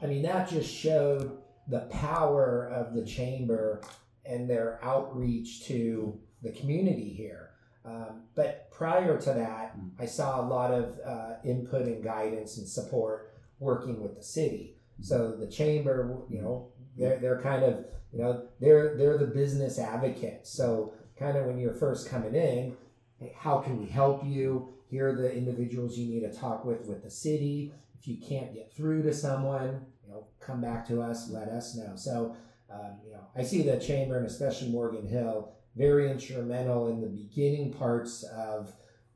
i 0.01 0.07
mean 0.07 0.23
that 0.23 0.49
just 0.49 0.73
showed 0.73 1.37
the 1.67 1.81
power 1.91 2.67
of 2.73 2.95
the 2.95 3.05
chamber 3.05 3.81
and 4.25 4.49
their 4.49 4.79
outreach 4.83 5.65
to 5.65 6.19
the 6.41 6.51
community 6.51 7.13
here. 7.13 7.51
Um, 7.85 8.23
but 8.35 8.71
prior 8.71 9.17
to 9.17 9.29
that 9.33 9.73
hmm. 9.75 9.89
i 9.99 10.05
saw 10.07 10.41
a 10.41 10.45
lot 10.47 10.71
of 10.71 10.99
uh, 11.05 11.35
input 11.45 11.85
and 11.85 12.03
guidance 12.03 12.57
and 12.57 12.67
support 12.67 13.35
working 13.59 14.01
with 14.01 14.15
the 14.15 14.23
city. 14.23 14.77
So 14.99 15.35
the 15.39 15.45
chamber 15.45 16.23
you 16.27 16.41
know 16.41 16.71
they're 16.97 17.17
they're 17.19 17.41
kind 17.41 17.63
of 17.63 17.85
you 18.11 18.19
know 18.19 18.47
they're 18.59 18.95
they're 18.97 19.17
the 19.17 19.27
business 19.27 19.79
advocate. 19.79 20.47
So 20.47 20.93
kind 21.17 21.37
of 21.37 21.45
when 21.45 21.57
you're 21.57 21.73
first 21.73 22.09
coming 22.09 22.35
in, 22.35 22.75
how 23.35 23.59
can 23.59 23.79
we 23.79 23.87
help 23.87 24.25
you? 24.25 24.69
Here 24.89 25.09
are 25.09 25.15
the 25.15 25.33
individuals 25.33 25.97
you 25.97 26.07
need 26.07 26.21
to 26.21 26.33
talk 26.33 26.65
with 26.65 26.85
with 26.85 27.03
the 27.03 27.11
city. 27.11 27.73
If 27.99 28.07
you 28.07 28.17
can't 28.17 28.53
get 28.53 28.73
through 28.75 29.03
to 29.03 29.13
someone, 29.13 29.85
you 30.05 30.11
know, 30.11 30.27
come 30.39 30.61
back 30.61 30.87
to 30.87 31.01
us. 31.01 31.29
Let 31.29 31.49
us 31.49 31.75
know. 31.75 31.93
So 31.95 32.35
um, 32.71 32.99
you 33.05 33.11
know, 33.13 33.21
I 33.35 33.43
see 33.43 33.63
the 33.63 33.79
chamber 33.79 34.17
and 34.17 34.27
especially 34.27 34.69
Morgan 34.69 35.07
Hill 35.07 35.53
very 35.77 36.09
instrumental 36.09 36.87
in 36.87 37.01
the 37.01 37.07
beginning 37.07 37.71
parts 37.71 38.23
of 38.23 38.73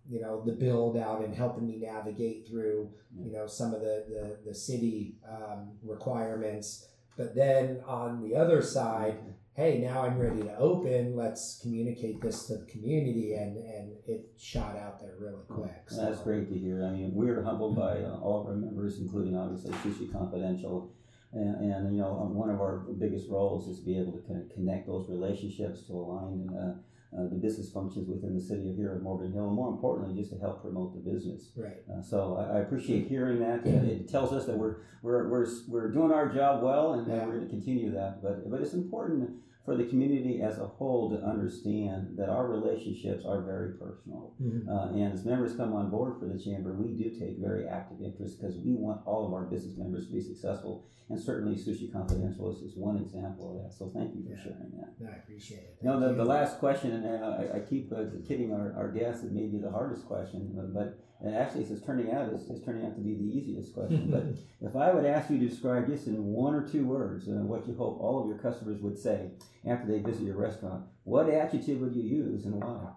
you 0.07 0.21
know 0.21 0.43
the 0.45 0.51
build 0.51 0.97
out 0.97 1.23
and 1.23 1.33
helping 1.33 1.65
me 1.65 1.77
navigate 1.77 2.47
through 2.47 2.89
you 3.17 3.31
know 3.31 3.47
some 3.47 3.73
of 3.73 3.81
the 3.81 4.05
the, 4.09 4.49
the 4.49 4.53
city 4.53 5.15
um, 5.29 5.71
requirements 5.83 6.87
but 7.17 7.35
then 7.35 7.81
on 7.85 8.21
the 8.21 8.35
other 8.35 8.61
side, 8.61 9.17
hey, 9.53 9.79
now 9.79 10.03
I'm 10.03 10.17
ready 10.17 10.41
to 10.43 10.55
open. 10.57 11.15
Let's 11.15 11.59
communicate 11.61 12.21
this 12.21 12.47
to 12.47 12.57
the 12.57 12.65
community, 12.65 13.33
and 13.33 13.57
and 13.57 13.93
it 14.07 14.29
shot 14.37 14.77
out 14.77 14.99
there 14.99 15.15
really 15.19 15.43
quick. 15.47 15.83
So. 15.87 16.03
That's 16.03 16.21
great 16.21 16.49
to 16.49 16.57
hear. 16.57 16.85
I 16.85 16.91
mean, 16.91 17.11
we're 17.13 17.43
humbled 17.43 17.75
by 17.75 17.99
uh, 17.99 18.17
all 18.21 18.41
of 18.41 18.47
our 18.47 18.55
members, 18.55 18.99
including 18.99 19.37
obviously 19.37 19.71
Sushi 19.71 20.11
Confidential. 20.11 20.93
And, 21.33 21.71
and, 21.71 21.95
you 21.95 22.01
know, 22.01 22.11
one 22.33 22.49
of 22.49 22.59
our 22.59 22.79
biggest 22.99 23.29
roles 23.29 23.65
is 23.69 23.79
to 23.79 23.85
be 23.85 23.97
able 23.97 24.11
to 24.11 24.21
kind 24.27 24.41
of 24.41 24.49
connect 24.53 24.87
those 24.87 25.09
relationships 25.09 25.87
to 25.87 25.93
align 25.93 26.49
uh, 26.53 26.73
uh, 27.17 27.27
the 27.27 27.35
business 27.35 27.69
functions 27.69 28.07
within 28.07 28.33
the 28.33 28.41
city 28.41 28.69
of 28.69 28.75
here 28.75 28.93
at 28.93 29.01
Morgan 29.01 29.33
Hill, 29.33 29.47
and 29.47 29.55
more 29.55 29.69
importantly, 29.69 30.15
just 30.15 30.31
to 30.31 30.39
help 30.39 30.61
promote 30.61 30.93
the 30.93 31.11
business. 31.11 31.51
Right. 31.57 31.77
Uh, 31.91 32.01
so 32.01 32.37
I, 32.37 32.57
I, 32.57 32.59
appreciate 32.61 33.07
hearing 33.07 33.39
that. 33.39 33.67
it 33.67 34.07
tells 34.07 34.31
us 34.31 34.45
that 34.45 34.57
we're, 34.57 34.77
we're, 35.01 35.27
we're, 35.27 35.47
we're 35.67 35.91
doing 35.91 36.13
our 36.13 36.29
job 36.29 36.63
well, 36.63 36.93
and 36.93 37.07
yeah. 37.07 37.25
we're 37.25 37.33
going 37.33 37.47
to 37.47 37.49
continue 37.49 37.91
that. 37.91 38.21
But, 38.23 38.49
but 38.49 38.61
it's 38.61 38.73
important 38.73 39.29
for 39.63 39.77
the 39.77 39.85
community 39.85 40.41
as 40.41 40.57
a 40.57 40.65
whole 40.65 41.11
to 41.11 41.23
understand 41.23 42.17
that 42.17 42.29
our 42.29 42.47
relationships 42.47 43.23
are 43.25 43.41
very 43.41 43.73
personal. 43.73 44.33
Mm-hmm. 44.41 44.67
Uh, 44.67 44.87
and 44.93 45.13
as 45.13 45.23
members 45.23 45.55
come 45.55 45.73
on 45.73 45.91
board 45.91 46.19
for 46.19 46.25
the 46.25 46.39
chamber, 46.39 46.73
we 46.73 46.93
do 46.93 47.09
take 47.11 47.37
very 47.37 47.67
active 47.67 48.01
interest 48.01 48.41
because 48.41 48.57
we 48.57 48.73
want 48.73 49.01
all 49.05 49.27
of 49.27 49.33
our 49.33 49.43
business 49.43 49.77
members 49.77 50.07
to 50.07 50.13
be 50.13 50.21
successful. 50.21 50.87
And 51.09 51.19
certainly, 51.19 51.57
Sushi 51.57 51.91
Confidential 51.91 52.51
is, 52.55 52.61
just 52.61 52.77
one 52.77 52.97
example 52.97 53.51
of 53.51 53.63
that. 53.63 53.77
So 53.77 53.91
thank 53.93 54.15
you 54.15 54.23
for 54.23 54.33
yeah. 54.33 54.43
sharing 54.43 54.71
that. 54.79 54.95
No, 54.99 55.09
I 55.09 55.17
appreciate 55.17 55.59
it. 55.59 55.77
Thank 55.83 55.99
the, 55.99 56.13
the 56.13 56.25
last 56.25 56.57
question, 56.57 56.91
and 56.91 57.25
I, 57.25 57.57
I 57.57 57.59
keep 57.59 57.91
uh, 57.91 58.05
kidding 58.27 58.53
our, 58.53 58.73
our 58.77 58.91
guests, 58.91 59.23
it 59.23 59.31
may 59.31 59.45
be 59.45 59.59
the 59.59 59.69
hardest 59.69 60.07
question, 60.07 60.49
but, 60.55 60.73
but 60.73 60.99
and 61.23 61.35
actually, 61.35 61.63
it's 61.63 61.85
turning 61.85 62.11
out 62.11 62.29
it's, 62.33 62.49
it's, 62.49 62.65
turning 62.65 62.85
out 62.85 62.95
to 62.95 63.01
be 63.01 63.13
the 63.13 63.37
easiest 63.37 63.73
question. 63.73 64.09
but 64.11 64.67
if 64.67 64.75
I 64.75 64.91
would 64.91 65.05
ask 65.05 65.29
you 65.29 65.37
to 65.39 65.47
describe 65.47 65.87
just 65.87 66.07
in 66.07 66.23
one 66.25 66.55
or 66.55 66.67
two 66.67 66.85
words 66.85 67.27
uh, 67.27 67.31
what 67.31 67.67
you 67.67 67.75
hope 67.75 67.99
all 67.99 68.21
of 68.21 68.27
your 68.27 68.37
customers 68.39 68.81
would 68.81 68.97
say 68.97 69.31
after 69.67 69.87
they 69.87 69.99
visit 69.99 70.23
your 70.23 70.37
restaurant, 70.37 70.85
what 71.03 71.29
adjective 71.29 71.79
would 71.79 71.95
you 71.95 72.03
use 72.03 72.45
and 72.45 72.55
why? 72.55 72.89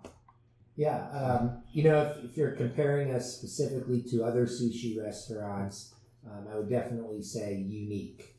Yeah, 0.76 1.08
um, 1.10 1.62
you 1.72 1.84
know, 1.84 2.02
if, 2.02 2.30
if, 2.30 2.36
you're 2.36 2.52
comparing 2.52 3.12
us 3.12 3.36
specifically 3.36 4.02
to 4.10 4.24
other 4.24 4.46
sushi 4.46 5.00
restaurants, 5.00 5.94
um, 6.26 6.48
I 6.50 6.56
would 6.56 6.68
definitely 6.68 7.22
say 7.22 7.54
unique. 7.54 8.34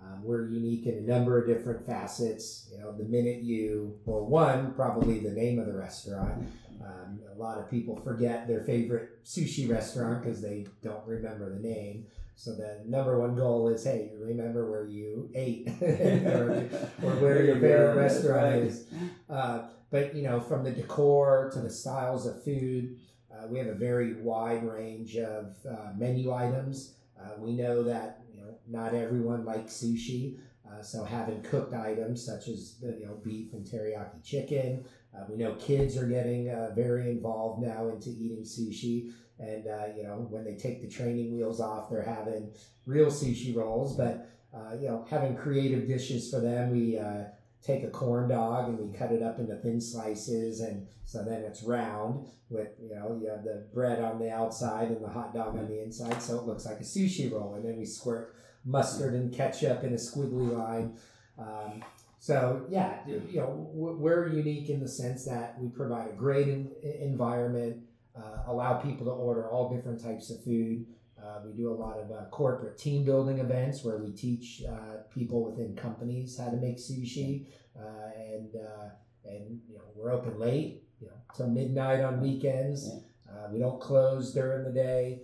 Um, 0.00 0.22
we're 0.22 0.48
unique 0.48 0.86
in 0.86 0.94
a 0.94 1.00
number 1.00 1.38
of 1.38 1.46
different 1.46 1.84
facets. 1.84 2.68
You 2.72 2.78
know, 2.78 2.96
the 2.96 3.04
minute 3.04 3.42
you, 3.42 3.98
well, 4.04 4.24
one, 4.24 4.72
probably 4.74 5.18
the 5.18 5.32
name 5.32 5.58
of 5.58 5.66
the 5.66 5.76
restaurant. 5.76 6.46
Um, 6.82 7.20
a 7.34 7.38
lot 7.38 7.58
of 7.58 7.70
people 7.70 7.96
forget 7.96 8.46
their 8.46 8.60
favorite 8.60 9.24
sushi 9.24 9.68
restaurant 9.70 10.22
because 10.22 10.40
they 10.40 10.66
don't 10.82 11.06
remember 11.06 11.50
the 11.50 11.60
name. 11.60 12.06
So 12.34 12.54
the 12.54 12.80
number 12.86 13.18
one 13.18 13.34
goal 13.34 13.68
is, 13.68 13.84
hey, 13.84 14.12
remember 14.18 14.70
where 14.70 14.84
you 14.84 15.30
ate 15.34 15.68
or, 15.80 16.68
or, 17.02 17.10
where 17.20 17.42
your 17.44 17.54
favorite 17.54 17.96
restaurant 17.96 18.42
right. 18.42 18.62
is. 18.62 18.86
Uh, 19.28 19.68
but 19.90 20.14
you 20.14 20.22
know, 20.22 20.40
from 20.40 20.62
the 20.62 20.70
decor 20.70 21.50
to 21.54 21.60
the 21.60 21.70
styles 21.70 22.26
of 22.26 22.44
food, 22.44 22.98
uh, 23.32 23.46
we 23.48 23.58
have 23.58 23.68
a 23.68 23.74
very 23.74 24.14
wide 24.14 24.64
range 24.64 25.16
of 25.16 25.56
uh, 25.68 25.92
menu 25.96 26.32
items. 26.32 26.94
Uh, 27.18 27.30
we 27.38 27.52
know 27.52 27.82
that 27.82 28.22
you 28.30 28.40
know 28.40 28.58
not 28.68 28.94
everyone 28.94 29.44
likes 29.44 29.72
sushi, 29.72 30.36
uh, 30.70 30.82
so 30.82 31.04
having 31.04 31.42
cooked 31.42 31.74
items 31.74 32.24
such 32.24 32.48
as 32.48 32.76
the, 32.80 32.96
you 32.98 33.06
know 33.06 33.14
beef 33.22 33.52
and 33.52 33.66
teriyaki 33.66 34.22
chicken, 34.22 34.84
uh, 35.14 35.24
we 35.28 35.36
know 35.36 35.54
kids 35.54 35.96
are 35.96 36.06
getting 36.06 36.50
uh, 36.50 36.70
very 36.74 37.10
involved 37.10 37.62
now 37.62 37.88
into 37.88 38.10
eating 38.10 38.44
sushi. 38.44 39.12
And, 39.38 39.66
uh, 39.66 39.88
you 39.94 40.02
know, 40.02 40.26
when 40.30 40.44
they 40.44 40.54
take 40.54 40.80
the 40.80 40.88
training 40.88 41.36
wheels 41.36 41.60
off, 41.60 41.90
they're 41.90 42.02
having 42.02 42.50
real 42.86 43.08
sushi 43.08 43.54
rolls. 43.54 43.96
But, 43.96 44.28
uh, 44.54 44.74
you 44.80 44.88
know, 44.88 45.06
having 45.08 45.36
creative 45.36 45.86
dishes 45.86 46.30
for 46.30 46.40
them, 46.40 46.70
we 46.70 46.98
uh, 46.98 47.24
take 47.66 47.82
a 47.82 47.88
corn 47.88 48.28
dog 48.28 48.68
and 48.68 48.78
we 48.78 48.96
cut 48.96 49.12
it 49.12 49.22
up 49.22 49.38
into 49.38 49.56
thin 49.56 49.80
slices, 49.80 50.60
and 50.60 50.86
so 51.04 51.24
then 51.24 51.42
it's 51.42 51.62
round 51.62 52.26
with 52.48 52.68
you 52.80 52.94
know 52.94 53.18
you 53.20 53.28
have 53.28 53.42
the 53.42 53.66
bread 53.74 54.02
on 54.02 54.18
the 54.18 54.30
outside 54.30 54.88
and 54.88 55.02
the 55.02 55.08
hot 55.08 55.34
dog 55.34 55.56
on 55.58 55.66
the 55.66 55.82
inside, 55.82 56.22
so 56.22 56.38
it 56.38 56.44
looks 56.44 56.64
like 56.64 56.78
a 56.78 56.84
sushi 56.84 57.30
roll, 57.30 57.54
and 57.54 57.64
then 57.64 57.76
we 57.76 57.84
squirt 57.84 58.34
mustard 58.64 59.14
and 59.14 59.34
ketchup 59.34 59.82
in 59.82 59.92
a 59.92 59.96
squiggly 59.96 60.56
line. 60.56 60.96
Um, 61.38 61.82
so 62.26 62.66
yeah, 62.68 62.98
you 63.06 63.38
know 63.38 63.68
we're 63.72 64.26
unique 64.26 64.68
in 64.68 64.80
the 64.80 64.88
sense 64.88 65.24
that 65.26 65.54
we 65.60 65.68
provide 65.68 66.08
a 66.08 66.12
great 66.12 66.48
in, 66.48 66.72
environment, 66.82 67.84
uh, 68.18 68.38
allow 68.48 68.78
people 68.78 69.06
to 69.06 69.12
order 69.12 69.48
all 69.48 69.72
different 69.72 70.02
types 70.02 70.28
of 70.30 70.42
food. 70.42 70.86
Uh, 71.22 71.38
we 71.46 71.52
do 71.52 71.70
a 71.70 71.72
lot 71.72 72.00
of 72.00 72.10
uh, 72.10 72.24
corporate 72.32 72.76
team 72.76 73.04
building 73.04 73.38
events 73.38 73.84
where 73.84 73.98
we 73.98 74.10
teach 74.10 74.64
uh, 74.68 75.04
people 75.14 75.44
within 75.44 75.76
companies 75.76 76.36
how 76.36 76.50
to 76.50 76.56
make 76.56 76.78
sushi, 76.78 77.46
uh, 77.78 78.10
and 78.16 78.56
uh, 78.56 78.88
and 79.24 79.60
you 79.68 79.76
know 79.76 79.84
we're 79.94 80.10
open 80.10 80.36
late, 80.36 80.82
you 81.00 81.06
know, 81.06 81.14
till 81.36 81.46
midnight 81.46 82.00
on 82.00 82.20
weekends. 82.20 82.90
Uh, 83.30 83.46
we 83.52 83.60
don't 83.60 83.80
close 83.80 84.34
during 84.34 84.64
the 84.64 84.72
day, 84.72 85.20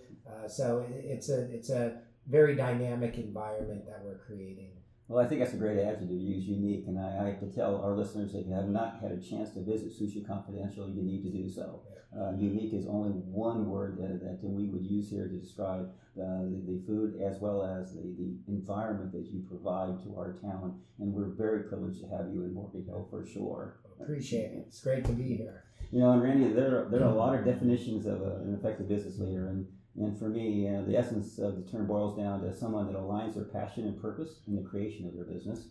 so 0.47 0.85
it's 0.89 1.27
a 1.27 1.53
it's 1.53 1.69
a 1.69 1.97
very 2.27 2.55
dynamic 2.55 3.17
environment 3.17 3.85
that 3.87 3.99
we're 4.05 4.19
creating. 4.19 4.69
Well, 5.07 5.23
I 5.23 5.27
think 5.27 5.41
that's 5.41 5.53
a 5.53 5.57
great 5.57 5.79
adjective 5.79 6.07
to 6.07 6.13
use, 6.13 6.45
unique, 6.45 6.85
and 6.87 6.97
I, 6.97 7.19
I 7.21 7.29
have 7.29 7.39
to 7.41 7.51
tell 7.51 7.81
our 7.81 7.95
listeners 7.95 8.33
if 8.33 8.47
you 8.47 8.53
have 8.53 8.69
not 8.69 8.99
had 9.01 9.11
a 9.11 9.19
chance 9.19 9.51
to 9.53 9.63
visit 9.63 9.91
Sushi 9.91 10.25
Confidential, 10.25 10.89
you 10.89 11.03
need 11.03 11.23
to 11.23 11.29
do 11.29 11.49
so. 11.49 11.81
Uh, 12.17 12.31
unique 12.37 12.73
is 12.73 12.85
only 12.87 13.09
one 13.09 13.65
word 13.65 13.97
that, 13.97 14.21
that 14.23 14.39
we 14.43 14.67
would 14.67 14.85
use 14.85 15.09
here 15.09 15.27
to 15.27 15.35
describe 15.35 15.89
uh, 16.15 16.45
the, 16.45 16.61
the, 16.67 16.83
food 16.85 17.19
as 17.19 17.39
well 17.41 17.63
as 17.63 17.95
the, 17.95 18.15
the 18.17 18.37
environment 18.47 19.11
that 19.11 19.25
you 19.25 19.43
provide 19.49 19.99
to 20.03 20.15
our 20.15 20.33
town. 20.33 20.79
And 20.99 21.11
we're 21.11 21.33
very 21.33 21.63
privileged 21.63 22.01
to 22.01 22.07
have 22.15 22.29
you 22.31 22.43
in 22.43 22.53
Morgan 22.53 22.85
Hill 22.85 23.07
for 23.09 23.25
sure. 23.25 23.79
Appreciate 23.99 24.53
it. 24.53 24.65
It's 24.67 24.81
great 24.81 25.05
to 25.05 25.11
be 25.11 25.35
here. 25.35 25.63
You 25.91 25.99
know, 25.99 26.11
and 26.11 26.21
Randy, 26.21 26.53
there 26.53 26.85
are, 26.85 26.89
there 26.89 27.01
are 27.01 27.11
a 27.11 27.15
lot 27.15 27.35
of 27.35 27.45
definitions 27.45 28.05
of 28.05 28.21
a, 28.21 28.41
an 28.45 28.55
effective 28.59 28.87
business 28.87 29.17
leader. 29.17 29.47
And, 29.49 29.65
and 29.95 30.17
for 30.17 30.27
me, 30.27 30.67
uh, 30.67 30.81
the 30.81 30.97
essence 30.97 31.37
of 31.37 31.55
the 31.55 31.71
term 31.71 31.85
boils 31.85 32.17
down 32.17 32.41
to 32.41 32.53
someone 32.53 32.87
that 32.87 32.99
aligns 32.99 33.35
their 33.35 33.43
passion 33.43 33.85
and 33.85 34.01
purpose 34.01 34.39
in 34.47 34.55
the 34.55 34.67
creation 34.67 35.05
of 35.05 35.13
their 35.13 35.25
business, 35.25 35.67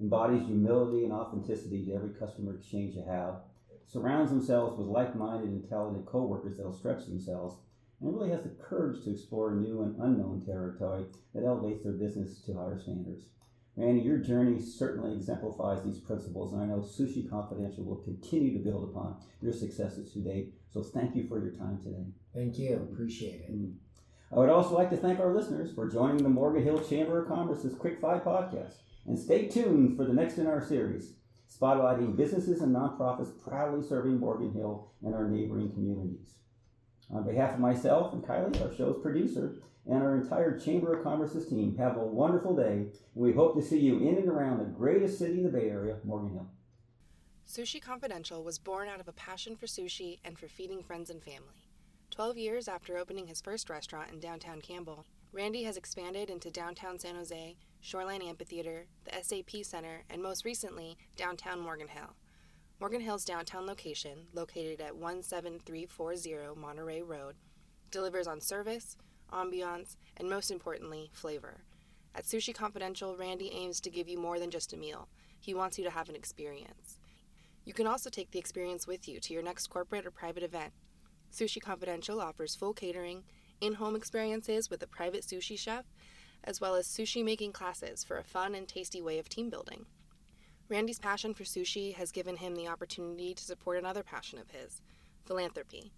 embodies 0.00 0.46
humility 0.46 1.04
and 1.04 1.12
authenticity 1.12 1.84
to 1.86 1.94
every 1.94 2.10
customer 2.10 2.56
exchange 2.56 2.94
they 2.94 3.02
have, 3.02 3.36
surrounds 3.86 4.30
themselves 4.30 4.76
with 4.78 4.88
like-minded 4.88 5.48
and 5.48 5.68
talented 5.68 6.04
coworkers 6.04 6.56
that'll 6.56 6.72
stretch 6.72 7.06
themselves, 7.06 7.56
and 8.00 8.12
really 8.12 8.30
has 8.30 8.42
the 8.42 8.50
courage 8.50 9.02
to 9.04 9.10
explore 9.10 9.54
new 9.54 9.82
and 9.82 9.96
unknown 10.02 10.44
territory 10.44 11.06
that 11.34 11.44
elevates 11.44 11.82
their 11.82 11.92
business 11.92 12.42
to 12.42 12.54
higher 12.54 12.78
standards. 12.78 13.26
Randy, 13.76 14.02
your 14.02 14.18
journey 14.18 14.60
certainly 14.60 15.16
exemplifies 15.16 15.82
these 15.82 15.98
principles, 15.98 16.52
and 16.52 16.62
I 16.62 16.66
know 16.66 16.78
Sushi 16.78 17.28
Confidential 17.28 17.84
will 17.84 17.96
continue 17.96 18.56
to 18.56 18.62
build 18.62 18.88
upon 18.88 19.16
your 19.40 19.52
successes 19.52 20.12
to 20.12 20.20
date. 20.20 20.54
So 20.70 20.82
thank 20.82 21.16
you 21.16 21.26
for 21.26 21.42
your 21.42 21.52
time 21.52 21.80
today. 21.82 22.06
Thank 22.32 22.58
you. 22.58 22.88
Appreciate 22.92 23.40
it. 23.40 23.52
Mm. 23.52 23.74
I 24.32 24.38
would 24.38 24.48
also 24.48 24.74
like 24.74 24.90
to 24.90 24.96
thank 24.96 25.18
our 25.18 25.34
listeners 25.34 25.72
for 25.74 25.88
joining 25.88 26.22
the 26.22 26.28
Morgan 26.28 26.62
Hill 26.62 26.80
Chamber 26.80 27.22
of 27.22 27.28
Commerce's 27.28 27.74
Quick 27.74 28.00
Five 28.00 28.22
podcast. 28.22 28.74
And 29.06 29.18
stay 29.18 29.48
tuned 29.48 29.96
for 29.96 30.04
the 30.04 30.14
next 30.14 30.38
in 30.38 30.46
our 30.46 30.64
series 30.64 31.14
spotlighting 31.48 32.16
businesses 32.16 32.60
and 32.62 32.74
nonprofits 32.74 33.30
proudly 33.46 33.86
serving 33.86 34.18
Morgan 34.18 34.52
Hill 34.52 34.90
and 35.02 35.14
our 35.14 35.28
neighboring 35.28 35.70
communities. 35.72 36.34
On 37.12 37.22
behalf 37.22 37.54
of 37.54 37.60
myself 37.60 38.12
and 38.12 38.22
Kylie, 38.22 38.60
our 38.62 38.74
show's 38.74 39.00
producer, 39.00 39.56
and 39.86 40.02
our 40.02 40.16
entire 40.16 40.58
Chamber 40.58 40.94
of 40.94 41.04
Commerce's 41.04 41.48
team, 41.48 41.76
have 41.76 41.96
a 41.96 42.04
wonderful 42.04 42.56
day, 42.56 42.86
we 43.14 43.32
hope 43.32 43.54
to 43.54 43.62
see 43.62 43.78
you 43.78 43.98
in 43.98 44.16
and 44.16 44.28
around 44.28 44.58
the 44.58 44.64
greatest 44.64 45.18
city 45.18 45.34
in 45.34 45.44
the 45.44 45.50
Bay 45.50 45.68
Area, 45.68 45.96
Morgan 46.04 46.32
Hill. 46.32 46.48
Sushi 47.46 47.80
Confidential 47.80 48.42
was 48.42 48.58
born 48.58 48.88
out 48.88 49.00
of 49.00 49.08
a 49.08 49.12
passion 49.12 49.54
for 49.54 49.66
sushi 49.66 50.18
and 50.24 50.38
for 50.38 50.48
feeding 50.48 50.82
friends 50.82 51.10
and 51.10 51.22
family. 51.22 51.68
Twelve 52.10 52.38
years 52.38 52.68
after 52.68 52.96
opening 52.96 53.26
his 53.26 53.42
first 53.42 53.68
restaurant 53.68 54.10
in 54.10 54.20
downtown 54.20 54.60
Campbell, 54.62 55.04
Randy 55.32 55.64
has 55.64 55.76
expanded 55.76 56.30
into 56.30 56.50
downtown 56.50 56.98
San 56.98 57.16
Jose, 57.16 57.56
Shoreline 57.80 58.22
Amphitheater, 58.22 58.86
the 59.04 59.22
SAP 59.22 59.64
Center, 59.64 60.04
and 60.08 60.22
most 60.22 60.44
recently, 60.44 60.96
downtown 61.16 61.60
Morgan 61.60 61.88
Hill. 61.88 62.14
Morgan 62.80 63.00
Hill's 63.00 63.24
downtown 63.24 63.66
location, 63.66 64.26
located 64.34 64.80
at 64.80 64.96
17340 64.96 66.60
Monterey 66.60 67.02
Road, 67.02 67.36
delivers 67.90 68.26
on 68.26 68.40
service, 68.40 68.96
ambiance, 69.32 69.96
and 70.16 70.28
most 70.28 70.50
importantly, 70.50 71.08
flavor. 71.12 71.60
At 72.16 72.24
Sushi 72.24 72.52
Confidential, 72.52 73.16
Randy 73.16 73.50
aims 73.52 73.80
to 73.80 73.90
give 73.90 74.08
you 74.08 74.18
more 74.18 74.40
than 74.40 74.50
just 74.50 74.72
a 74.72 74.76
meal. 74.76 75.08
He 75.38 75.54
wants 75.54 75.78
you 75.78 75.84
to 75.84 75.90
have 75.90 76.08
an 76.08 76.16
experience. 76.16 76.98
You 77.64 77.72
can 77.72 77.86
also 77.86 78.10
take 78.10 78.32
the 78.32 78.38
experience 78.40 78.86
with 78.86 79.08
you 79.08 79.20
to 79.20 79.32
your 79.32 79.42
next 79.42 79.68
corporate 79.68 80.04
or 80.04 80.10
private 80.10 80.42
event. 80.42 80.72
Sushi 81.32 81.62
Confidential 81.62 82.20
offers 82.20 82.56
full 82.56 82.72
catering, 82.74 83.22
in 83.60 83.74
home 83.74 83.94
experiences 83.94 84.68
with 84.68 84.82
a 84.82 84.86
private 84.88 85.22
sushi 85.22 85.58
chef, 85.58 85.84
as 86.42 86.60
well 86.60 86.74
as 86.74 86.88
sushi 86.88 87.24
making 87.24 87.52
classes 87.52 88.02
for 88.02 88.18
a 88.18 88.24
fun 88.24 88.54
and 88.54 88.66
tasty 88.66 89.00
way 89.00 89.18
of 89.18 89.28
team 89.28 89.48
building. 89.48 89.86
Randy's 90.68 90.98
passion 90.98 91.34
for 91.34 91.44
sushi 91.44 91.94
has 91.94 92.10
given 92.10 92.36
him 92.36 92.54
the 92.54 92.68
opportunity 92.68 93.34
to 93.34 93.44
support 93.44 93.78
another 93.78 94.02
passion 94.02 94.38
of 94.38 94.50
his 94.50 94.80
philanthropy. 95.26 95.92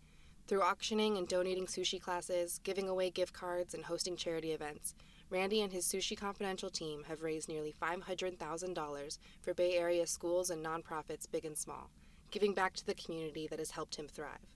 Through 0.48 0.62
auctioning 0.62 1.16
and 1.16 1.28
donating 1.28 1.66
sushi 1.66 2.00
classes, 2.00 2.60
giving 2.64 2.88
away 2.88 3.10
gift 3.10 3.32
cards, 3.32 3.74
and 3.74 3.84
hosting 3.84 4.16
charity 4.16 4.52
events, 4.52 4.94
Randy 5.28 5.60
and 5.60 5.72
his 5.72 5.84
Sushi 5.86 6.16
Confidential 6.16 6.70
team 6.70 7.04
have 7.08 7.22
raised 7.22 7.48
nearly 7.48 7.74
$500,000 7.82 9.18
for 9.42 9.54
Bay 9.54 9.74
Area 9.74 10.06
schools 10.06 10.50
and 10.50 10.64
nonprofits 10.64 11.30
big 11.30 11.44
and 11.44 11.58
small, 11.58 11.90
giving 12.30 12.54
back 12.54 12.74
to 12.74 12.86
the 12.86 12.94
community 12.94 13.48
that 13.48 13.58
has 13.58 13.72
helped 13.72 13.96
him 13.96 14.06
thrive. 14.06 14.54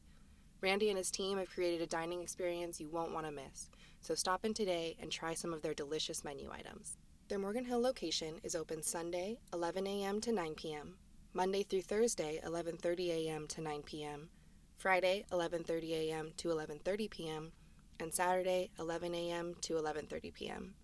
Randy 0.61 0.89
and 0.89 0.99
his 0.99 1.11
team 1.11 1.39
have 1.39 1.51
created 1.51 1.81
a 1.81 1.87
dining 1.87 2.23
experience 2.23 2.81
you 2.81 2.89
won't 2.89 3.13
want 3.13 3.27
to 3.27 3.33
miss, 3.33 3.69
so 4.01 4.15
stop 4.15 4.45
in 4.45 4.55
today 4.55 4.97
and 5.01 5.11
try 5.11 5.35
some 5.35 5.53
of 5.53 5.63
their 5.63 5.75
delicious 5.75 6.23
menu 6.23 6.51
items. 6.53 6.97
Their 7.31 7.39
Morgan 7.39 7.65
Hill 7.65 7.81
location 7.81 8.41
is 8.43 8.57
open 8.57 8.83
Sunday, 8.83 9.39
11 9.53 9.87
a.m. 9.87 10.21
to 10.23 10.33
9 10.33 10.53
p.m., 10.57 10.97
Monday 11.33 11.63
through 11.63 11.83
Thursday, 11.83 12.41
11:30 12.45 13.09
a.m. 13.11 13.47
to 13.47 13.61
9 13.61 13.83
p.m., 13.83 14.31
Friday, 14.79 15.25
11:30 15.31 15.93
a.m. 15.93 16.33
to 16.39 16.49
11:30 16.49 17.09
p.m., 17.09 17.53
and 18.01 18.13
Saturday, 18.13 18.73
11 18.81 19.15
a.m. 19.15 19.55
to 19.61 19.75
11:30 19.75 20.35
p.m. 20.35 20.75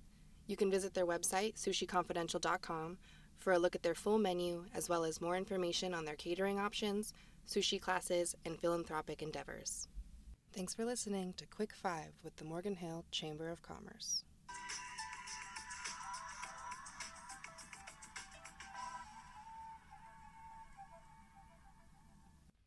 You 0.46 0.56
can 0.56 0.70
visit 0.70 0.94
their 0.94 1.04
website, 1.04 1.56
sushiconfidential.com, 1.56 2.98
for 3.40 3.52
a 3.52 3.58
look 3.58 3.74
at 3.74 3.82
their 3.82 3.96
full 3.96 4.18
menu 4.18 4.66
as 4.72 4.88
well 4.88 5.04
as 5.04 5.20
more 5.20 5.36
information 5.36 5.92
on 5.94 6.04
their 6.04 6.14
catering 6.14 6.60
options, 6.60 7.12
sushi 7.48 7.80
classes, 7.80 8.36
and 8.44 8.60
philanthropic 8.60 9.20
endeavors. 9.20 9.88
Thanks 10.52 10.74
for 10.74 10.84
listening 10.84 11.34
to 11.38 11.46
Quick 11.46 11.72
Five 11.74 12.12
with 12.22 12.36
the 12.36 12.44
Morgan 12.44 12.76
Hill 12.76 13.04
Chamber 13.10 13.50
of 13.50 13.62
Commerce. 13.62 14.22